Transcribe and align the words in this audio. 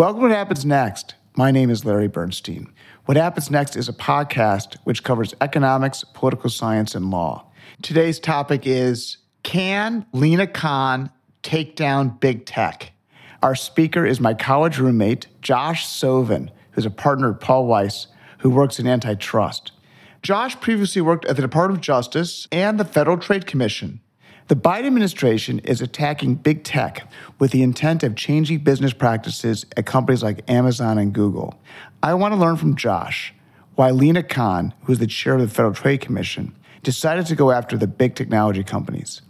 Welcome 0.00 0.22
to 0.22 0.28
What 0.28 0.34
Happens 0.34 0.64
Next. 0.64 1.14
My 1.36 1.50
name 1.50 1.68
is 1.68 1.84
Larry 1.84 2.08
Bernstein. 2.08 2.72
What 3.04 3.18
Happens 3.18 3.50
Next 3.50 3.76
is 3.76 3.86
a 3.86 3.92
podcast 3.92 4.78
which 4.84 5.04
covers 5.04 5.34
economics, 5.42 6.04
political 6.14 6.48
science, 6.48 6.94
and 6.94 7.10
law. 7.10 7.44
Today's 7.82 8.18
topic 8.18 8.66
is 8.66 9.18
Can 9.42 10.06
Lina 10.14 10.46
Khan 10.46 11.10
take 11.42 11.76
down 11.76 12.16
big 12.18 12.46
tech? 12.46 12.92
Our 13.42 13.54
speaker 13.54 14.06
is 14.06 14.20
my 14.20 14.32
college 14.32 14.78
roommate, 14.78 15.26
Josh 15.42 15.86
Soven, 15.86 16.48
who's 16.70 16.86
a 16.86 16.90
partner 16.90 17.32
at 17.32 17.40
Paul 17.40 17.66
Weiss, 17.66 18.06
who 18.38 18.48
works 18.48 18.78
in 18.78 18.86
antitrust. 18.86 19.72
Josh 20.22 20.58
previously 20.62 21.02
worked 21.02 21.26
at 21.26 21.36
the 21.36 21.42
Department 21.42 21.76
of 21.76 21.82
Justice 21.84 22.48
and 22.50 22.80
the 22.80 22.86
Federal 22.86 23.18
Trade 23.18 23.46
Commission. 23.46 24.00
The 24.50 24.56
Biden 24.56 24.86
administration 24.86 25.60
is 25.60 25.80
attacking 25.80 26.34
big 26.34 26.64
tech 26.64 27.08
with 27.38 27.52
the 27.52 27.62
intent 27.62 28.02
of 28.02 28.16
changing 28.16 28.64
business 28.64 28.92
practices 28.92 29.64
at 29.76 29.86
companies 29.86 30.24
like 30.24 30.50
Amazon 30.50 30.98
and 30.98 31.12
Google. 31.12 31.62
I 32.02 32.14
want 32.14 32.34
to 32.34 32.40
learn 32.40 32.56
from 32.56 32.74
Josh 32.74 33.32
why 33.76 33.92
Lina 33.92 34.24
Khan, 34.24 34.74
who's 34.82 34.98
the 34.98 35.06
chair 35.06 35.34
of 35.34 35.42
the 35.42 35.46
Federal 35.46 35.72
Trade 35.72 36.00
Commission, 36.00 36.52
decided 36.82 37.26
to 37.26 37.36
go 37.36 37.52
after 37.52 37.76
the 37.76 37.86
big 37.86 38.16
technology 38.16 38.64
companies. 38.64 39.22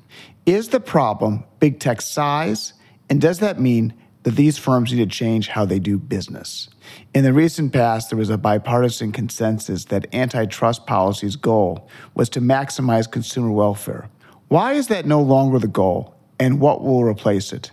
Is 0.46 0.70
the 0.70 0.80
problem 0.80 1.44
big 1.58 1.80
tech 1.80 2.00
size? 2.00 2.72
And 3.10 3.20
does 3.20 3.40
that 3.40 3.60
mean 3.60 3.92
that 4.22 4.36
these 4.36 4.56
firms 4.56 4.90
need 4.90 5.06
to 5.06 5.14
change 5.14 5.48
how 5.48 5.66
they 5.66 5.78
do 5.78 5.98
business? 5.98 6.70
In 7.12 7.24
the 7.24 7.34
recent 7.34 7.74
past, 7.74 8.08
there 8.08 8.18
was 8.18 8.30
a 8.30 8.38
bipartisan 8.38 9.12
consensus 9.12 9.84
that 9.84 10.14
antitrust 10.14 10.86
policy's 10.86 11.36
goal 11.36 11.90
was 12.14 12.30
to 12.30 12.40
maximize 12.40 13.10
consumer 13.10 13.50
welfare. 13.50 14.08
Why 14.50 14.72
is 14.72 14.88
that 14.88 15.06
no 15.06 15.22
longer 15.22 15.60
the 15.60 15.68
goal, 15.68 16.12
and 16.40 16.58
what 16.58 16.82
will 16.82 17.04
replace 17.04 17.52
it? 17.52 17.70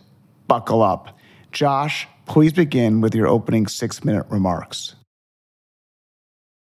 Buckle 0.48 0.84
up. 0.84 1.18
Josh, 1.52 2.08
please 2.28 2.54
begin 2.54 3.02
with 3.02 3.16
your 3.16 3.26
opening 3.26 3.66
six 3.66 4.04
minute 4.04 4.28
remarks. 4.30 4.94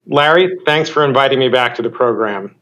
Larry, 0.07 0.59
thanks 0.65 0.89
for 0.89 1.05
inviting 1.05 1.41
me 1.41 1.49
back 1.49 1.75
to 1.75 1.83
the 1.83 1.91
program. 1.91 2.55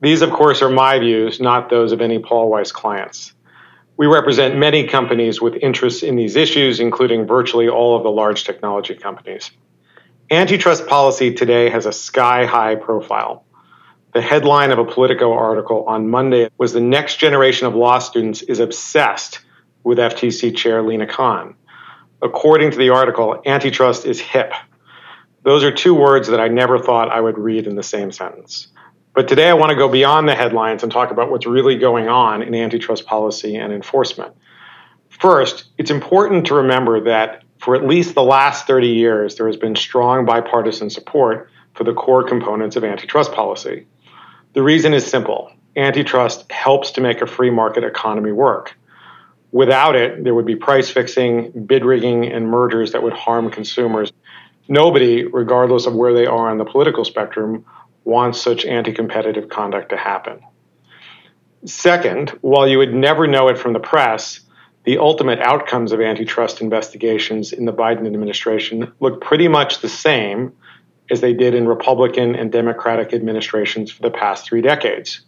These, 0.00 0.22
of 0.22 0.32
course, 0.32 0.60
are 0.60 0.68
my 0.68 0.98
views, 0.98 1.38
not 1.38 1.70
those 1.70 1.92
of 1.92 2.00
any 2.00 2.18
Paul 2.18 2.50
Weiss 2.50 2.72
clients. 2.72 3.32
We 3.96 4.08
represent 4.08 4.56
many 4.58 4.84
companies 4.88 5.40
with 5.40 5.54
interests 5.62 6.02
in 6.02 6.16
these 6.16 6.34
issues, 6.34 6.80
including 6.80 7.28
virtually 7.28 7.68
all 7.68 7.96
of 7.96 8.02
the 8.02 8.10
large 8.10 8.42
technology 8.42 8.96
companies. 8.96 9.52
Antitrust 10.32 10.88
policy 10.88 11.32
today 11.32 11.70
has 11.70 11.86
a 11.86 11.92
sky 11.92 12.44
high 12.44 12.74
profile. 12.74 13.44
The 14.12 14.20
headline 14.20 14.72
of 14.72 14.78
a 14.78 14.84
Politico 14.84 15.32
article 15.32 15.84
on 15.86 16.10
Monday 16.10 16.50
was 16.58 16.74
The 16.74 16.82
Next 16.82 17.16
Generation 17.16 17.66
of 17.66 17.74
Law 17.74 17.98
Students 17.98 18.42
is 18.42 18.60
Obsessed 18.60 19.40
with 19.84 19.96
FTC 19.96 20.54
Chair 20.54 20.82
Lina 20.82 21.06
Khan. 21.06 21.54
According 22.20 22.72
to 22.72 22.76
the 22.76 22.90
article, 22.90 23.40
antitrust 23.46 24.04
is 24.04 24.20
hip. 24.20 24.52
Those 25.44 25.64
are 25.64 25.72
two 25.72 25.94
words 25.94 26.28
that 26.28 26.40
I 26.40 26.48
never 26.48 26.78
thought 26.78 27.10
I 27.10 27.22
would 27.22 27.38
read 27.38 27.66
in 27.66 27.74
the 27.74 27.82
same 27.82 28.12
sentence. 28.12 28.68
But 29.14 29.28
today 29.28 29.48
I 29.48 29.54
want 29.54 29.70
to 29.70 29.76
go 29.76 29.88
beyond 29.88 30.28
the 30.28 30.34
headlines 30.34 30.82
and 30.82 30.92
talk 30.92 31.10
about 31.10 31.30
what's 31.30 31.46
really 31.46 31.78
going 31.78 32.08
on 32.08 32.42
in 32.42 32.54
antitrust 32.54 33.06
policy 33.06 33.56
and 33.56 33.72
enforcement. 33.72 34.34
First, 35.08 35.70
it's 35.78 35.90
important 35.90 36.46
to 36.48 36.54
remember 36.56 37.00
that 37.04 37.44
for 37.60 37.74
at 37.74 37.86
least 37.86 38.14
the 38.14 38.22
last 38.22 38.66
30 38.66 38.88
years, 38.88 39.36
there 39.36 39.46
has 39.46 39.56
been 39.56 39.74
strong 39.74 40.26
bipartisan 40.26 40.90
support 40.90 41.48
for 41.72 41.84
the 41.84 41.94
core 41.94 42.22
components 42.22 42.76
of 42.76 42.84
antitrust 42.84 43.32
policy. 43.32 43.86
The 44.54 44.62
reason 44.62 44.92
is 44.94 45.06
simple 45.06 45.52
antitrust 45.74 46.50
helps 46.52 46.90
to 46.92 47.00
make 47.00 47.22
a 47.22 47.26
free 47.26 47.50
market 47.50 47.82
economy 47.82 48.32
work. 48.32 48.76
Without 49.52 49.96
it, 49.96 50.22
there 50.22 50.34
would 50.34 50.44
be 50.44 50.56
price 50.56 50.90
fixing, 50.90 51.64
bid 51.66 51.84
rigging, 51.84 52.26
and 52.26 52.46
mergers 52.46 52.92
that 52.92 53.02
would 53.02 53.14
harm 53.14 53.50
consumers. 53.50 54.12
Nobody, 54.68 55.24
regardless 55.24 55.86
of 55.86 55.94
where 55.94 56.12
they 56.12 56.26
are 56.26 56.50
on 56.50 56.58
the 56.58 56.64
political 56.64 57.04
spectrum, 57.04 57.64
wants 58.04 58.40
such 58.40 58.64
anti 58.64 58.92
competitive 58.92 59.48
conduct 59.48 59.90
to 59.90 59.96
happen. 59.96 60.40
Second, 61.64 62.30
while 62.40 62.68
you 62.68 62.78
would 62.78 62.92
never 62.92 63.26
know 63.26 63.48
it 63.48 63.58
from 63.58 63.72
the 63.72 63.80
press, 63.80 64.40
the 64.84 64.98
ultimate 64.98 65.38
outcomes 65.38 65.92
of 65.92 66.00
antitrust 66.00 66.60
investigations 66.60 67.52
in 67.52 67.66
the 67.66 67.72
Biden 67.72 68.06
administration 68.06 68.92
look 69.00 69.20
pretty 69.20 69.48
much 69.48 69.80
the 69.80 69.88
same 69.88 70.52
as 71.10 71.20
they 71.20 71.32
did 71.32 71.54
in 71.54 71.66
Republican 71.66 72.34
and 72.34 72.50
Democratic 72.52 73.12
administrations 73.12 73.90
for 73.90 74.02
the 74.02 74.10
past 74.10 74.46
three 74.46 74.62
decades. 74.62 75.22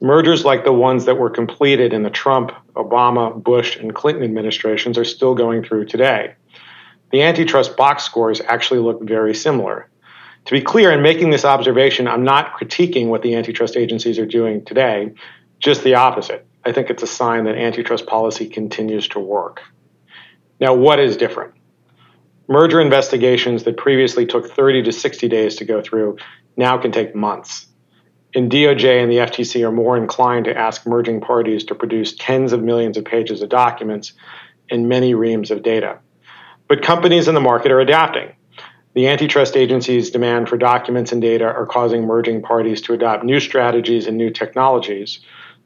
Mergers 0.00 0.44
like 0.44 0.64
the 0.64 0.72
ones 0.72 1.06
that 1.06 1.18
were 1.18 1.30
completed 1.30 1.92
in 1.92 2.04
the 2.04 2.10
Trump, 2.10 2.52
Obama, 2.74 3.42
Bush, 3.42 3.76
and 3.76 3.94
Clinton 3.94 4.22
administrations 4.22 4.96
are 4.96 5.04
still 5.04 5.34
going 5.34 5.64
through 5.64 5.86
today. 5.86 6.34
The 7.10 7.22
antitrust 7.22 7.76
box 7.76 8.04
scores 8.04 8.40
actually 8.40 8.80
look 8.80 9.02
very 9.02 9.34
similar. 9.34 9.90
To 10.44 10.52
be 10.52 10.60
clear, 10.60 10.92
in 10.92 11.02
making 11.02 11.30
this 11.30 11.44
observation, 11.44 12.06
I'm 12.06 12.24
not 12.24 12.56
critiquing 12.56 13.08
what 13.08 13.22
the 13.22 13.34
antitrust 13.34 13.76
agencies 13.76 14.18
are 14.18 14.26
doing 14.26 14.64
today, 14.64 15.12
just 15.58 15.82
the 15.82 15.96
opposite. 15.96 16.46
I 16.64 16.72
think 16.72 16.90
it's 16.90 17.02
a 17.02 17.06
sign 17.06 17.44
that 17.44 17.56
antitrust 17.56 18.06
policy 18.06 18.48
continues 18.48 19.08
to 19.08 19.20
work. 19.20 19.62
Now, 20.60 20.74
what 20.74 21.00
is 21.00 21.16
different? 21.16 21.54
Merger 22.48 22.80
investigations 22.80 23.64
that 23.64 23.76
previously 23.76 24.24
took 24.24 24.50
30 24.50 24.84
to 24.84 24.92
60 24.92 25.28
days 25.28 25.56
to 25.56 25.66
go 25.66 25.82
through 25.82 26.16
now 26.56 26.78
can 26.78 26.92
take 26.92 27.14
months. 27.14 27.66
And 28.34 28.50
DOJ 28.50 29.02
and 29.02 29.12
the 29.12 29.18
FTC 29.18 29.66
are 29.66 29.72
more 29.72 29.98
inclined 29.98 30.46
to 30.46 30.56
ask 30.56 30.86
merging 30.86 31.20
parties 31.20 31.64
to 31.64 31.74
produce 31.74 32.14
tens 32.14 32.52
of 32.52 32.62
millions 32.62 32.96
of 32.96 33.04
pages 33.04 33.42
of 33.42 33.50
documents 33.50 34.14
and 34.70 34.88
many 34.88 35.12
reams 35.12 35.50
of 35.50 35.62
data. 35.62 35.98
But 36.68 36.82
companies 36.82 37.28
in 37.28 37.34
the 37.34 37.40
market 37.40 37.70
are 37.70 37.80
adapting. 37.80 38.32
The 38.94 39.08
antitrust 39.08 39.54
agencies' 39.54 40.10
demand 40.10 40.48
for 40.48 40.56
documents 40.56 41.12
and 41.12 41.20
data 41.20 41.44
are 41.44 41.66
causing 41.66 42.06
merging 42.06 42.42
parties 42.42 42.80
to 42.82 42.94
adopt 42.94 43.24
new 43.24 43.40
strategies 43.40 44.06
and 44.06 44.16
new 44.16 44.30
technologies 44.30 45.20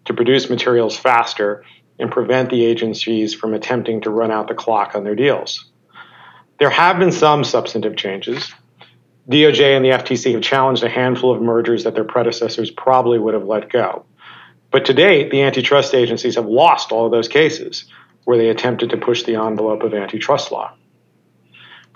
to 0.06 0.14
produce 0.14 0.50
materials 0.50 0.96
faster 0.96 1.64
and 2.00 2.10
prevent 2.10 2.50
the 2.50 2.64
agencies 2.64 3.34
from 3.34 3.54
attempting 3.54 4.00
to 4.00 4.10
run 4.10 4.32
out 4.32 4.48
the 4.48 4.54
clock 4.54 4.96
on 4.96 5.04
their 5.04 5.14
deals. 5.14 5.71
There 6.62 6.70
have 6.70 7.00
been 7.00 7.10
some 7.10 7.42
substantive 7.42 7.96
changes. 7.96 8.54
DOJ 9.28 9.74
and 9.74 9.84
the 9.84 9.88
FTC 9.88 10.34
have 10.34 10.42
challenged 10.42 10.84
a 10.84 10.88
handful 10.88 11.34
of 11.34 11.42
mergers 11.42 11.82
that 11.82 11.96
their 11.96 12.04
predecessors 12.04 12.70
probably 12.70 13.18
would 13.18 13.34
have 13.34 13.46
let 13.46 13.68
go. 13.68 14.04
But 14.70 14.84
to 14.84 14.94
date, 14.94 15.32
the 15.32 15.42
antitrust 15.42 15.92
agencies 15.92 16.36
have 16.36 16.46
lost 16.46 16.92
all 16.92 17.04
of 17.04 17.10
those 17.10 17.26
cases 17.26 17.86
where 18.26 18.38
they 18.38 18.48
attempted 18.48 18.90
to 18.90 18.96
push 18.96 19.24
the 19.24 19.34
envelope 19.34 19.82
of 19.82 19.92
antitrust 19.92 20.52
law. 20.52 20.72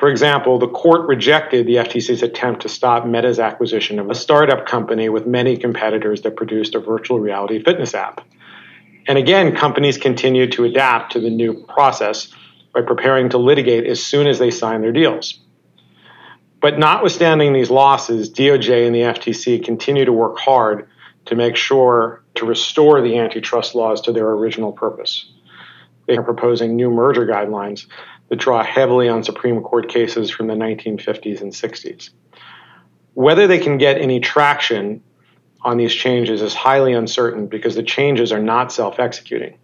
For 0.00 0.08
example, 0.08 0.58
the 0.58 0.66
court 0.66 1.06
rejected 1.06 1.68
the 1.68 1.76
FTC's 1.76 2.24
attempt 2.24 2.62
to 2.62 2.68
stop 2.68 3.06
Meta's 3.06 3.38
acquisition 3.38 4.00
of 4.00 4.10
a 4.10 4.16
startup 4.16 4.66
company 4.66 5.08
with 5.08 5.28
many 5.28 5.56
competitors 5.56 6.22
that 6.22 6.34
produced 6.34 6.74
a 6.74 6.80
virtual 6.80 7.20
reality 7.20 7.62
fitness 7.62 7.94
app. 7.94 8.26
And 9.06 9.16
again, 9.16 9.54
companies 9.54 9.96
continue 9.96 10.50
to 10.50 10.64
adapt 10.64 11.12
to 11.12 11.20
the 11.20 11.30
new 11.30 11.54
process 11.68 12.34
by 12.76 12.82
preparing 12.82 13.30
to 13.30 13.38
litigate 13.38 13.86
as 13.86 14.04
soon 14.04 14.26
as 14.26 14.38
they 14.38 14.50
sign 14.50 14.82
their 14.82 14.92
deals. 14.92 15.40
But 16.60 16.78
notwithstanding 16.78 17.54
these 17.54 17.70
losses, 17.70 18.30
DOJ 18.30 18.84
and 18.86 18.94
the 18.94 19.00
FTC 19.00 19.64
continue 19.64 20.04
to 20.04 20.12
work 20.12 20.38
hard 20.38 20.86
to 21.24 21.34
make 21.34 21.56
sure 21.56 22.22
to 22.34 22.44
restore 22.44 23.00
the 23.00 23.16
antitrust 23.16 23.74
laws 23.74 24.02
to 24.02 24.12
their 24.12 24.28
original 24.28 24.72
purpose. 24.72 25.32
They 26.06 26.18
are 26.18 26.22
proposing 26.22 26.76
new 26.76 26.90
merger 26.90 27.26
guidelines 27.26 27.86
that 28.28 28.36
draw 28.36 28.62
heavily 28.62 29.08
on 29.08 29.24
Supreme 29.24 29.62
Court 29.62 29.88
cases 29.88 30.28
from 30.28 30.46
the 30.46 30.54
1950s 30.54 31.40
and 31.40 31.52
60s. 31.52 32.10
Whether 33.14 33.46
they 33.46 33.58
can 33.58 33.78
get 33.78 33.98
any 33.98 34.20
traction 34.20 35.02
on 35.62 35.78
these 35.78 35.94
changes 35.94 36.42
is 36.42 36.52
highly 36.52 36.92
uncertain 36.92 37.46
because 37.46 37.74
the 37.74 37.82
changes 37.82 38.32
are 38.32 38.42
not 38.42 38.70
self 38.70 38.98
executing. 39.00 39.56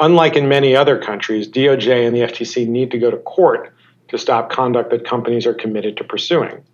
Unlike 0.00 0.36
in 0.36 0.48
many 0.48 0.74
other 0.74 0.98
countries, 0.98 1.48
DOJ 1.48 2.06
and 2.06 2.16
the 2.16 2.20
FTC 2.20 2.66
need 2.66 2.90
to 2.90 2.98
go 2.98 3.10
to 3.10 3.16
court 3.18 3.72
to 4.08 4.18
stop 4.18 4.50
conduct 4.50 4.90
that 4.90 5.06
companies 5.06 5.46
are 5.46 5.54
committed 5.54 5.96
to 5.96 6.04
pursuing. 6.04 6.64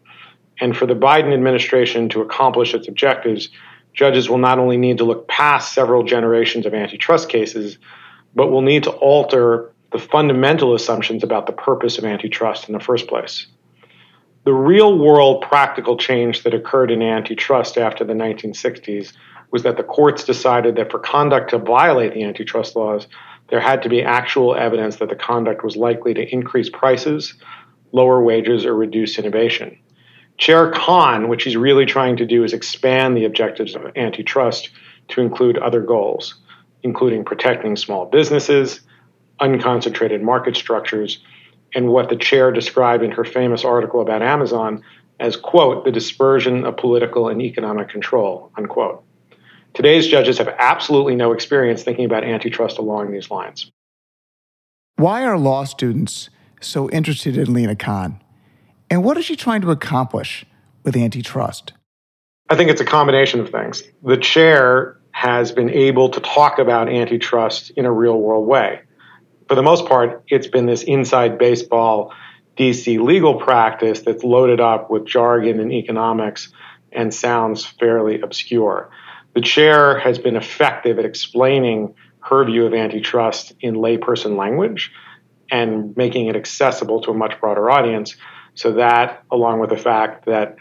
And 0.60 0.76
for 0.76 0.86
the 0.86 0.94
Biden 0.94 1.32
administration 1.32 2.08
to 2.10 2.22
accomplish 2.22 2.74
its 2.74 2.88
objectives, 2.88 3.48
judges 3.92 4.28
will 4.28 4.38
not 4.38 4.58
only 4.58 4.76
need 4.76 4.98
to 4.98 5.04
look 5.04 5.28
past 5.28 5.74
several 5.74 6.02
generations 6.02 6.66
of 6.66 6.74
antitrust 6.74 7.28
cases, 7.28 7.78
but 8.34 8.50
will 8.50 8.62
need 8.62 8.84
to 8.84 8.90
alter 8.90 9.72
the 9.92 9.98
fundamental 9.98 10.74
assumptions 10.74 11.22
about 11.22 11.46
the 11.46 11.52
purpose 11.52 11.98
of 11.98 12.04
antitrust 12.04 12.68
in 12.68 12.72
the 12.72 12.80
first 12.80 13.08
place. 13.08 13.46
The 14.44 14.54
real 14.54 14.96
world 14.98 15.42
practical 15.42 15.96
change 15.96 16.44
that 16.44 16.54
occurred 16.54 16.90
in 16.90 17.02
antitrust 17.02 17.76
after 17.76 18.04
the 18.04 18.14
1960s 18.14 19.12
was 19.50 19.62
that 19.62 19.76
the 19.76 19.82
courts 19.82 20.24
decided 20.24 20.76
that 20.76 20.90
for 20.90 20.98
conduct 20.98 21.50
to 21.50 21.58
violate 21.58 22.14
the 22.14 22.22
antitrust 22.22 22.76
laws, 22.76 23.06
there 23.48 23.60
had 23.60 23.82
to 23.82 23.88
be 23.88 24.02
actual 24.02 24.54
evidence 24.54 24.96
that 24.96 25.08
the 25.08 25.16
conduct 25.16 25.64
was 25.64 25.76
likely 25.76 26.14
to 26.14 26.32
increase 26.32 26.70
prices, 26.70 27.34
lower 27.92 28.22
wages, 28.22 28.64
or 28.64 28.74
reduce 28.74 29.18
innovation. 29.18 29.76
Chair 30.38 30.70
Khan, 30.70 31.28
which 31.28 31.42
he's 31.42 31.56
really 31.56 31.84
trying 31.84 32.16
to 32.16 32.26
do, 32.26 32.44
is 32.44 32.52
expand 32.52 33.16
the 33.16 33.24
objectives 33.24 33.74
of 33.74 33.94
antitrust 33.96 34.70
to 35.08 35.20
include 35.20 35.58
other 35.58 35.80
goals, 35.80 36.36
including 36.82 37.24
protecting 37.24 37.76
small 37.76 38.06
businesses, 38.06 38.80
unconcentrated 39.40 40.22
market 40.22 40.56
structures, 40.56 41.22
and 41.74 41.88
what 41.88 42.08
the 42.08 42.16
chair 42.16 42.50
described 42.52 43.02
in 43.02 43.10
her 43.10 43.24
famous 43.24 43.64
article 43.64 44.00
about 44.00 44.22
Amazon 44.22 44.82
as, 45.18 45.36
quote, 45.36 45.84
the 45.84 45.92
dispersion 45.92 46.64
of 46.64 46.76
political 46.76 47.28
and 47.28 47.42
economic 47.42 47.88
control, 47.88 48.50
unquote. 48.56 49.04
Today's 49.74 50.06
judges 50.06 50.38
have 50.38 50.48
absolutely 50.58 51.14
no 51.14 51.32
experience 51.32 51.82
thinking 51.82 52.04
about 52.04 52.24
antitrust 52.24 52.78
along 52.78 53.12
these 53.12 53.30
lines. 53.30 53.70
Why 54.96 55.24
are 55.24 55.38
law 55.38 55.64
students 55.64 56.28
so 56.60 56.90
interested 56.90 57.36
in 57.36 57.52
Lina 57.52 57.76
Khan? 57.76 58.20
And 58.90 59.04
what 59.04 59.16
is 59.16 59.24
she 59.24 59.36
trying 59.36 59.60
to 59.62 59.70
accomplish 59.70 60.44
with 60.82 60.96
antitrust? 60.96 61.72
I 62.48 62.56
think 62.56 62.70
it's 62.70 62.80
a 62.80 62.84
combination 62.84 63.40
of 63.40 63.50
things. 63.50 63.84
The 64.02 64.16
chair 64.16 64.98
has 65.12 65.52
been 65.52 65.70
able 65.70 66.08
to 66.10 66.20
talk 66.20 66.58
about 66.58 66.88
antitrust 66.88 67.70
in 67.70 67.86
a 67.86 67.92
real 67.92 68.18
world 68.18 68.46
way. 68.46 68.80
For 69.48 69.54
the 69.54 69.62
most 69.62 69.86
part, 69.86 70.24
it's 70.28 70.46
been 70.46 70.66
this 70.66 70.82
inside 70.82 71.38
baseball 71.38 72.12
DC 72.56 73.00
legal 73.00 73.36
practice 73.36 74.00
that's 74.00 74.22
loaded 74.22 74.60
up 74.60 74.90
with 74.90 75.06
jargon 75.06 75.60
and 75.60 75.72
economics 75.72 76.52
and 76.92 77.14
sounds 77.14 77.64
fairly 77.64 78.20
obscure. 78.20 78.90
The 79.34 79.40
chair 79.40 79.98
has 79.98 80.18
been 80.18 80.36
effective 80.36 80.98
at 80.98 81.04
explaining 81.04 81.94
her 82.20 82.44
view 82.44 82.66
of 82.66 82.74
antitrust 82.74 83.52
in 83.60 83.76
layperson 83.76 84.36
language 84.36 84.92
and 85.50 85.96
making 85.96 86.26
it 86.26 86.36
accessible 86.36 87.00
to 87.02 87.10
a 87.10 87.14
much 87.14 87.40
broader 87.40 87.70
audience. 87.70 88.16
So, 88.54 88.72
that, 88.72 89.22
along 89.30 89.60
with 89.60 89.70
the 89.70 89.76
fact 89.76 90.26
that 90.26 90.56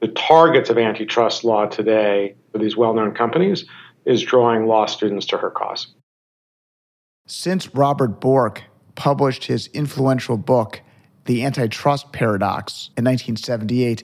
the 0.00 0.08
targets 0.08 0.70
of 0.70 0.78
antitrust 0.78 1.44
law 1.44 1.66
today 1.66 2.34
for 2.50 2.58
these 2.58 2.76
well 2.76 2.94
known 2.94 3.14
companies 3.14 3.64
is 4.04 4.22
drawing 4.22 4.66
law 4.66 4.86
students 4.86 5.26
to 5.26 5.38
her 5.38 5.50
cause. 5.50 5.94
Since 7.26 7.74
Robert 7.74 8.20
Bork 8.20 8.64
published 8.94 9.44
his 9.44 9.68
influential 9.68 10.36
book, 10.36 10.82
The 11.26 11.44
Antitrust 11.44 12.12
Paradox, 12.12 12.90
in 12.96 13.04
1978, 13.04 14.02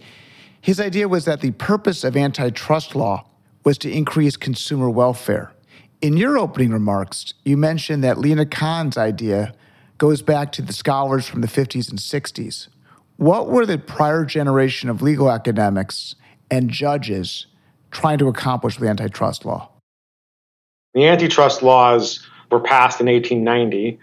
his 0.60 0.80
idea 0.80 1.08
was 1.08 1.24
that 1.24 1.40
the 1.40 1.50
purpose 1.52 2.04
of 2.04 2.16
antitrust 2.16 2.94
law 2.94 3.27
was 3.68 3.76
to 3.76 3.92
increase 3.92 4.34
consumer 4.34 4.88
welfare. 4.88 5.52
In 6.00 6.16
your 6.16 6.38
opening 6.38 6.70
remarks, 6.70 7.34
you 7.44 7.58
mentioned 7.58 8.02
that 8.02 8.16
Lina 8.16 8.46
Khan's 8.46 8.96
idea 8.96 9.52
goes 9.98 10.22
back 10.22 10.52
to 10.52 10.62
the 10.62 10.72
scholars 10.72 11.26
from 11.26 11.42
the 11.42 11.48
50s 11.48 11.90
and 11.90 11.98
60s. 11.98 12.68
What 13.18 13.48
were 13.48 13.66
the 13.66 13.76
prior 13.76 14.24
generation 14.24 14.88
of 14.88 15.02
legal 15.02 15.30
academics 15.30 16.14
and 16.50 16.70
judges 16.70 17.44
trying 17.90 18.16
to 18.16 18.28
accomplish 18.28 18.80
with 18.80 18.88
antitrust 18.88 19.44
law? 19.44 19.68
The 20.94 21.06
antitrust 21.06 21.62
laws 21.62 22.26
were 22.50 22.60
passed 22.60 23.02
in 23.02 23.06
1890 23.06 23.98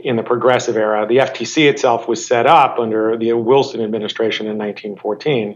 in 0.00 0.16
the 0.16 0.24
progressive 0.24 0.76
era. 0.76 1.06
The 1.06 1.18
FTC 1.18 1.70
itself 1.70 2.08
was 2.08 2.26
set 2.26 2.46
up 2.46 2.80
under 2.80 3.16
the 3.16 3.34
Wilson 3.34 3.80
administration 3.82 4.46
in 4.46 4.58
1914. 4.58 5.54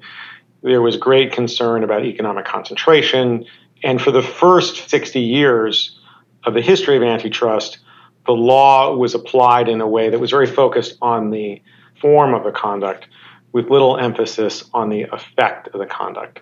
There 0.62 0.83
was 0.83 0.97
great 0.97 1.33
concern 1.33 1.85
about 1.85 2.05
economic 2.05 2.45
concentration. 2.45 3.47
And 3.83 4.01
for 4.01 4.11
the 4.11 4.23
first 4.23 4.89
60 4.91 5.21
years 5.21 5.99
of 6.45 6.55
the 6.55 6.61
history 6.61 6.97
of 6.97 7.03
antitrust, 7.03 7.79
the 8.27 8.33
law 8.33 8.95
was 8.95 9.15
applied 9.15 9.69
in 9.69 9.81
a 9.81 9.89
way 9.89 10.11
that 10.11 10.19
was 10.19 10.31
very 10.31 10.47
focused 10.47 10.97
on 11.01 11.31
the 11.31 11.62
form 12.01 12.35
of 12.35 12.45
the 12.45 12.53
conduct 12.53 13.07
with 13.53 13.71
little 13.71 13.97
emphasis 13.97 14.65
on 14.73 14.91
the 14.91 15.03
effect 15.12 15.69
of 15.69 15.81
the 15.81 15.87
conduct. 15.87 16.41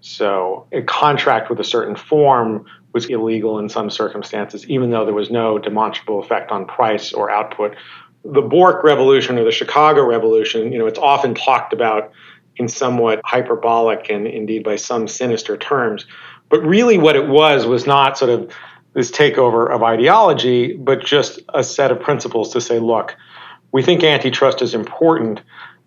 So, 0.00 0.66
a 0.72 0.82
contract 0.82 1.50
with 1.50 1.58
a 1.60 1.64
certain 1.64 1.96
form 1.96 2.66
was 2.92 3.06
illegal 3.06 3.58
in 3.58 3.68
some 3.68 3.90
circumstances, 3.90 4.66
even 4.68 4.90
though 4.90 5.04
there 5.04 5.14
was 5.14 5.30
no 5.30 5.58
demonstrable 5.58 6.20
effect 6.20 6.50
on 6.50 6.66
price 6.66 7.12
or 7.12 7.30
output. 7.30 7.76
The 8.24 8.42
Bork 8.42 8.82
Revolution 8.82 9.38
or 9.38 9.44
the 9.44 9.52
Chicago 9.52 10.04
Revolution, 10.04 10.72
you 10.72 10.78
know, 10.78 10.86
it's 10.86 10.98
often 10.98 11.34
talked 11.34 11.72
about 11.72 12.12
in 12.58 12.68
somewhat 12.68 13.20
hyperbolic 13.24 14.10
and 14.10 14.26
indeed 14.26 14.64
by 14.64 14.76
some 14.76 15.08
sinister 15.08 15.56
terms. 15.56 16.06
But 16.48 16.62
really, 16.62 16.98
what 16.98 17.16
it 17.16 17.28
was 17.28 17.66
was 17.66 17.86
not 17.86 18.18
sort 18.18 18.30
of 18.30 18.52
this 18.94 19.10
takeover 19.10 19.70
of 19.70 19.82
ideology, 19.82 20.74
but 20.74 21.04
just 21.04 21.40
a 21.54 21.62
set 21.62 21.90
of 21.90 22.00
principles 22.00 22.52
to 22.52 22.60
say, 22.60 22.78
look, 22.78 23.16
we 23.70 23.82
think 23.82 24.02
antitrust 24.02 24.62
is 24.62 24.74
important, 24.74 25.42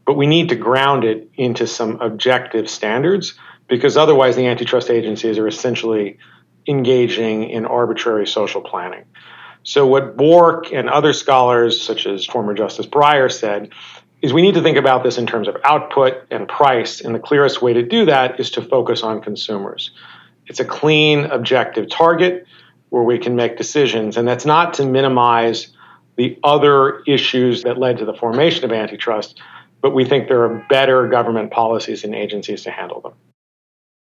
but 0.05 0.13
we 0.13 0.27
need 0.27 0.49
to 0.49 0.55
ground 0.55 1.03
it 1.03 1.29
into 1.35 1.65
some 1.67 1.99
objective 1.99 2.69
standards 2.69 3.33
because 3.67 3.97
otherwise 3.97 4.35
the 4.35 4.47
antitrust 4.47 4.89
agencies 4.89 5.37
are 5.37 5.47
essentially 5.47 6.17
engaging 6.67 7.49
in 7.49 7.65
arbitrary 7.65 8.27
social 8.27 8.61
planning. 8.61 9.03
So, 9.63 9.85
what 9.85 10.17
Bork 10.17 10.73
and 10.73 10.89
other 10.89 11.13
scholars, 11.13 11.81
such 11.81 12.07
as 12.07 12.25
former 12.25 12.53
Justice 12.53 12.87
Breyer, 12.87 13.31
said 13.31 13.71
is 14.21 14.33
we 14.33 14.41
need 14.41 14.53
to 14.53 14.61
think 14.61 14.77
about 14.77 15.03
this 15.03 15.17
in 15.17 15.25
terms 15.25 15.47
of 15.47 15.57
output 15.63 16.25
and 16.29 16.47
price, 16.47 17.01
and 17.01 17.15
the 17.15 17.19
clearest 17.19 17.61
way 17.61 17.73
to 17.73 17.81
do 17.81 18.05
that 18.05 18.39
is 18.39 18.51
to 18.51 18.61
focus 18.61 19.03
on 19.03 19.21
consumers. 19.21 19.91
It's 20.47 20.59
a 20.59 20.65
clean, 20.65 21.25
objective 21.25 21.89
target 21.89 22.45
where 22.89 23.03
we 23.03 23.17
can 23.17 23.35
make 23.35 23.57
decisions, 23.57 24.17
and 24.17 24.27
that's 24.27 24.45
not 24.45 24.73
to 24.75 24.85
minimize 24.85 25.67
the 26.17 26.37
other 26.43 27.01
issues 27.07 27.63
that 27.63 27.77
led 27.77 27.97
to 27.97 28.05
the 28.05 28.13
formation 28.13 28.65
of 28.65 28.71
antitrust, 28.71 29.41
but 29.81 29.91
we 29.91 30.05
think 30.05 30.27
there 30.27 30.43
are 30.43 30.65
better 30.69 31.07
government 31.07 31.51
policies 31.51 32.03
and 32.03 32.13
agencies 32.13 32.63
to 32.63 32.69
handle 32.69 33.01
them. 33.01 33.13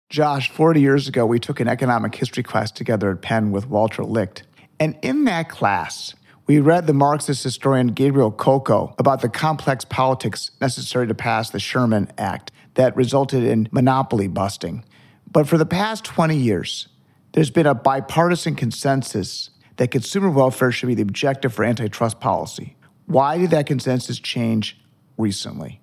Josh, 0.09 0.51
40 0.51 0.81
years 0.81 1.07
ago, 1.07 1.25
we 1.25 1.39
took 1.39 1.59
an 1.59 1.67
economic 1.67 2.13
history 2.13 2.43
class 2.43 2.69
together 2.69 3.09
at 3.09 3.21
Penn 3.21 3.51
with 3.51 3.67
Walter 3.67 4.03
Licht. 4.03 4.43
And 4.79 4.97
in 5.01 5.23
that 5.23 5.49
class, 5.49 6.13
we 6.47 6.59
read 6.59 6.85
the 6.85 6.93
Marxist 6.93 7.43
historian 7.43 7.87
Gabriel 7.87 8.31
Kolko 8.31 8.93
about 8.99 9.21
the 9.21 9.29
complex 9.29 9.83
politics 9.83 10.51
necessary 10.61 11.07
to 11.07 11.15
pass 11.15 11.49
the 11.49 11.59
Sherman 11.59 12.11
Act 12.17 12.51
that 12.75 12.95
resulted 12.95 13.43
in 13.43 13.67
monopoly 13.71 14.27
busting. 14.27 14.83
But 15.31 15.47
for 15.47 15.57
the 15.57 15.65
past 15.65 16.05
20 16.05 16.37
years, 16.37 16.87
there's 17.33 17.49
been 17.49 17.65
a 17.65 17.73
bipartisan 17.73 18.55
consensus 18.55 19.49
that 19.77 19.89
consumer 19.91 20.29
welfare 20.29 20.71
should 20.71 20.87
be 20.87 20.95
the 20.95 21.01
objective 21.01 21.53
for 21.53 21.65
antitrust 21.65 22.19
policy. 22.19 22.75
Why 23.07 23.37
did 23.37 23.49
that 23.49 23.65
consensus 23.65 24.19
change 24.19 24.79
recently? 25.17 25.81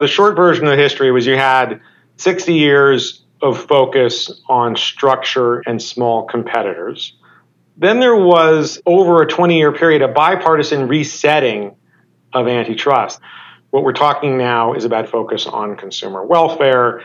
The 0.00 0.08
short 0.08 0.36
version 0.36 0.66
of 0.66 0.78
history 0.78 1.10
was 1.10 1.26
you 1.26 1.36
had 1.36 1.80
60 2.16 2.54
years 2.54 3.22
of 3.40 3.66
focus 3.66 4.30
on 4.48 4.76
structure 4.76 5.60
and 5.66 5.82
small 5.82 6.24
competitors. 6.24 7.14
Then 7.76 8.00
there 8.00 8.16
was, 8.16 8.80
over 8.86 9.22
a 9.22 9.26
20 9.26 9.56
year 9.56 9.72
period, 9.72 10.02
a 10.02 10.08
bipartisan 10.08 10.88
resetting 10.88 11.76
of 12.32 12.48
antitrust. 12.48 13.20
What 13.70 13.84
we're 13.84 13.92
talking 13.92 14.36
now 14.36 14.74
is 14.74 14.84
about 14.84 15.08
focus 15.08 15.46
on 15.46 15.76
consumer 15.76 16.24
welfare 16.24 17.04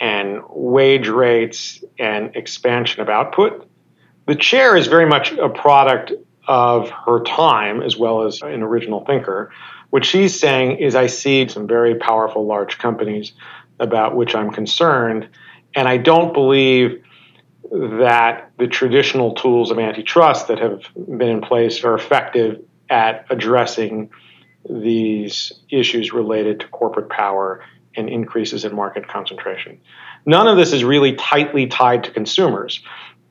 and 0.00 0.42
wage 0.48 1.08
rates 1.08 1.84
and 1.98 2.34
expansion 2.34 3.00
of 3.00 3.08
output. 3.08 3.68
The 4.26 4.34
chair 4.34 4.76
is 4.76 4.86
very 4.86 5.06
much 5.06 5.32
a 5.32 5.48
product 5.48 6.12
of 6.48 6.90
her 6.90 7.22
time 7.22 7.82
as 7.82 7.96
well 7.96 8.24
as 8.24 8.42
an 8.42 8.62
original 8.62 9.04
thinker. 9.04 9.52
What 9.90 10.04
she's 10.04 10.38
saying 10.38 10.78
is, 10.78 10.94
I 10.94 11.06
see 11.06 11.48
some 11.48 11.66
very 11.66 11.94
powerful 11.94 12.46
large 12.46 12.78
companies 12.78 13.32
about 13.78 14.16
which 14.16 14.34
I'm 14.34 14.50
concerned 14.50 15.28
and 15.74 15.88
I 15.88 15.96
don't 15.96 16.32
believe 16.32 17.02
that 17.70 18.50
the 18.58 18.66
traditional 18.66 19.34
tools 19.34 19.70
of 19.70 19.78
antitrust 19.78 20.48
that 20.48 20.58
have 20.58 20.82
been 20.94 21.28
in 21.28 21.40
place 21.40 21.84
are 21.84 21.94
effective 21.94 22.62
at 22.88 23.26
addressing 23.30 24.10
these 24.68 25.52
issues 25.70 26.12
related 26.12 26.60
to 26.60 26.68
corporate 26.68 27.08
power 27.08 27.64
and 27.96 28.08
increases 28.08 28.64
in 28.64 28.74
market 28.74 29.06
concentration. 29.08 29.80
None 30.26 30.48
of 30.48 30.56
this 30.56 30.72
is 30.72 30.84
really 30.84 31.14
tightly 31.14 31.66
tied 31.66 32.04
to 32.04 32.10
consumers. 32.10 32.82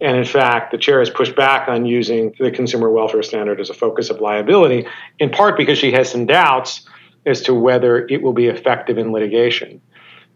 And 0.02 0.18
in 0.18 0.26
fact, 0.26 0.72
the 0.72 0.78
chair 0.78 1.00
has 1.00 1.10
pushed 1.10 1.36
back 1.36 1.68
on 1.68 1.86
using 1.86 2.34
the 2.40 2.52
consumer 2.52 2.90
welfare 2.90 3.22
standard 3.22 3.60
as 3.60 3.70
a 3.70 3.74
focus 3.74 4.10
of 4.10 4.22
liability, 4.22 4.88
in 5.20 5.30
part 5.30 5.58
because 5.58 5.78
she 5.78 5.92
has 5.92 6.10
some 6.10 6.26
doubts 6.26 6.88
as 7.26 7.42
to 7.42 7.54
whether 7.54 8.08
it 8.08 8.22
will 8.22 8.34
be 8.34 8.48
effective 8.48 8.98
in 8.98 9.12
litigation. 9.12 9.82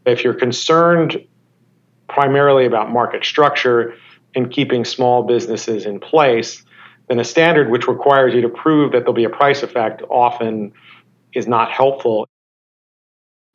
If 0.06 0.24
you're 0.24 0.34
concerned 0.34 1.26
primarily 2.14 2.66
about 2.66 2.92
market 2.92 3.26
structure 3.26 3.96
and 4.36 4.52
keeping 4.52 4.86
small 4.86 5.24
businesses 5.24 5.86
in 5.86 6.00
place, 6.00 6.64
then 7.10 7.20
a 7.20 7.24
standard 7.24 7.70
which 7.70 7.88
requires 7.88 8.34
you 8.34 8.42
to 8.42 8.50
prove 8.50 8.92
that 8.92 9.00
there'll 9.00 9.14
be 9.14 9.24
a 9.24 9.30
price 9.30 9.64
effect 9.64 10.02
often 10.10 10.72
is 11.34 11.48
not 11.48 11.72
helpful. 11.72 12.28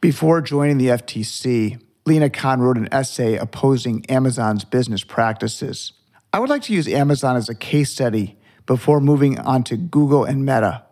Before 0.01 0.41
joining 0.41 0.79
the 0.79 0.89
FTC, 0.89 1.81
Lina 2.07 2.31
Khan 2.31 2.61
wrote 2.61 2.77
an 2.77 2.89
essay 2.93 3.37
opposing 3.37 4.05
Amazon's 4.07 4.65
business 4.65 5.05
practices. 5.05 5.93
I 6.33 6.39
would 6.41 6.51
like 6.51 6.63
to 6.63 6.73
use 6.73 6.89
Amazon 6.89 7.37
as 7.37 7.49
a 7.49 7.55
case 7.55 7.93
study 7.93 8.39
before 8.67 9.01
moving 9.01 9.39
on 9.41 9.65
to 9.65 9.77
Google 9.77 10.25
and 10.25 10.45
Meta. 10.45 10.85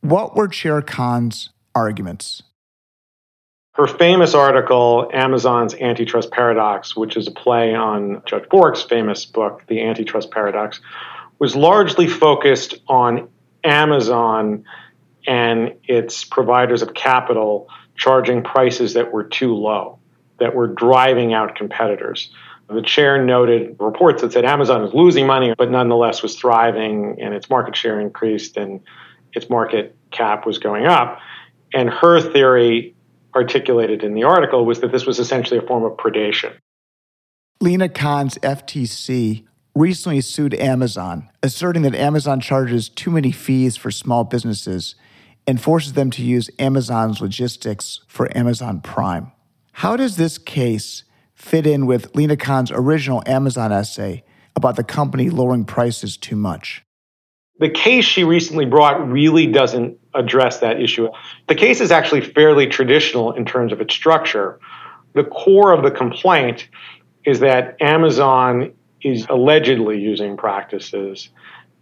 What 0.00 0.36
were 0.36 0.48
Chair 0.48 0.80
Khan's 0.82 1.50
arguments? 1.74 2.42
Her 3.76 3.86
famous 3.86 4.32
article, 4.32 5.10
Amazon's 5.12 5.74
Antitrust 5.74 6.30
Paradox, 6.30 6.96
which 6.96 7.14
is 7.14 7.28
a 7.28 7.30
play 7.30 7.74
on 7.74 8.22
Judge 8.24 8.48
Bork's 8.48 8.82
famous 8.82 9.26
book, 9.26 9.64
The 9.66 9.82
Antitrust 9.82 10.30
Paradox, 10.30 10.80
was 11.38 11.54
largely 11.54 12.06
focused 12.06 12.76
on 12.88 13.28
Amazon 13.62 14.64
and 15.26 15.74
its 15.84 16.24
providers 16.24 16.80
of 16.80 16.94
capital 16.94 17.68
charging 17.96 18.42
prices 18.42 18.94
that 18.94 19.12
were 19.12 19.24
too 19.24 19.54
low, 19.54 19.98
that 20.40 20.54
were 20.54 20.68
driving 20.68 21.34
out 21.34 21.54
competitors. 21.54 22.30
The 22.68 22.80
chair 22.80 23.22
noted 23.22 23.76
reports 23.78 24.22
that 24.22 24.32
said 24.32 24.46
Amazon 24.46 24.82
was 24.82 24.94
losing 24.94 25.26
money, 25.26 25.54
but 25.56 25.70
nonetheless 25.70 26.22
was 26.22 26.34
thriving 26.34 27.18
and 27.20 27.34
its 27.34 27.50
market 27.50 27.76
share 27.76 28.00
increased 28.00 28.56
and 28.56 28.80
its 29.34 29.50
market 29.50 29.94
cap 30.10 30.46
was 30.46 30.56
going 30.58 30.86
up. 30.86 31.20
And 31.74 31.90
her 31.90 32.22
theory, 32.22 32.95
articulated 33.36 34.02
in 34.02 34.14
the 34.14 34.24
article, 34.24 34.64
was 34.64 34.80
that 34.80 34.90
this 34.90 35.06
was 35.06 35.18
essentially 35.18 35.58
a 35.58 35.62
form 35.62 35.84
of 35.84 35.92
predation. 35.92 36.52
Lina 37.60 37.88
Khan's 37.88 38.36
FTC 38.38 39.46
recently 39.74 40.20
sued 40.20 40.54
Amazon, 40.54 41.28
asserting 41.42 41.82
that 41.82 41.94
Amazon 41.94 42.40
charges 42.40 42.88
too 42.88 43.10
many 43.10 43.30
fees 43.30 43.76
for 43.76 43.90
small 43.90 44.24
businesses 44.24 44.94
and 45.46 45.60
forces 45.60 45.92
them 45.92 46.10
to 46.10 46.22
use 46.22 46.50
Amazon's 46.58 47.20
logistics 47.20 48.00
for 48.08 48.36
Amazon 48.36 48.80
Prime. 48.80 49.30
How 49.72 49.96
does 49.96 50.16
this 50.16 50.38
case 50.38 51.04
fit 51.34 51.66
in 51.66 51.86
with 51.86 52.16
Lina 52.16 52.36
Khan's 52.36 52.72
original 52.72 53.22
Amazon 53.26 53.70
essay 53.70 54.24
about 54.56 54.76
the 54.76 54.84
company 54.84 55.28
lowering 55.28 55.66
prices 55.66 56.16
too 56.16 56.36
much? 56.36 56.85
The 57.58 57.70
case 57.70 58.04
she 58.04 58.24
recently 58.24 58.66
brought 58.66 59.08
really 59.08 59.46
doesn't 59.46 59.98
address 60.14 60.60
that 60.60 60.80
issue. 60.80 61.08
The 61.46 61.54
case 61.54 61.80
is 61.80 61.90
actually 61.90 62.20
fairly 62.20 62.66
traditional 62.66 63.32
in 63.32 63.44
terms 63.44 63.72
of 63.72 63.80
its 63.80 63.94
structure. 63.94 64.60
The 65.14 65.24
core 65.24 65.72
of 65.72 65.82
the 65.82 65.90
complaint 65.90 66.68
is 67.24 67.40
that 67.40 67.80
Amazon 67.80 68.74
is 69.00 69.26
allegedly 69.30 70.00
using 70.00 70.36
practices 70.36 71.30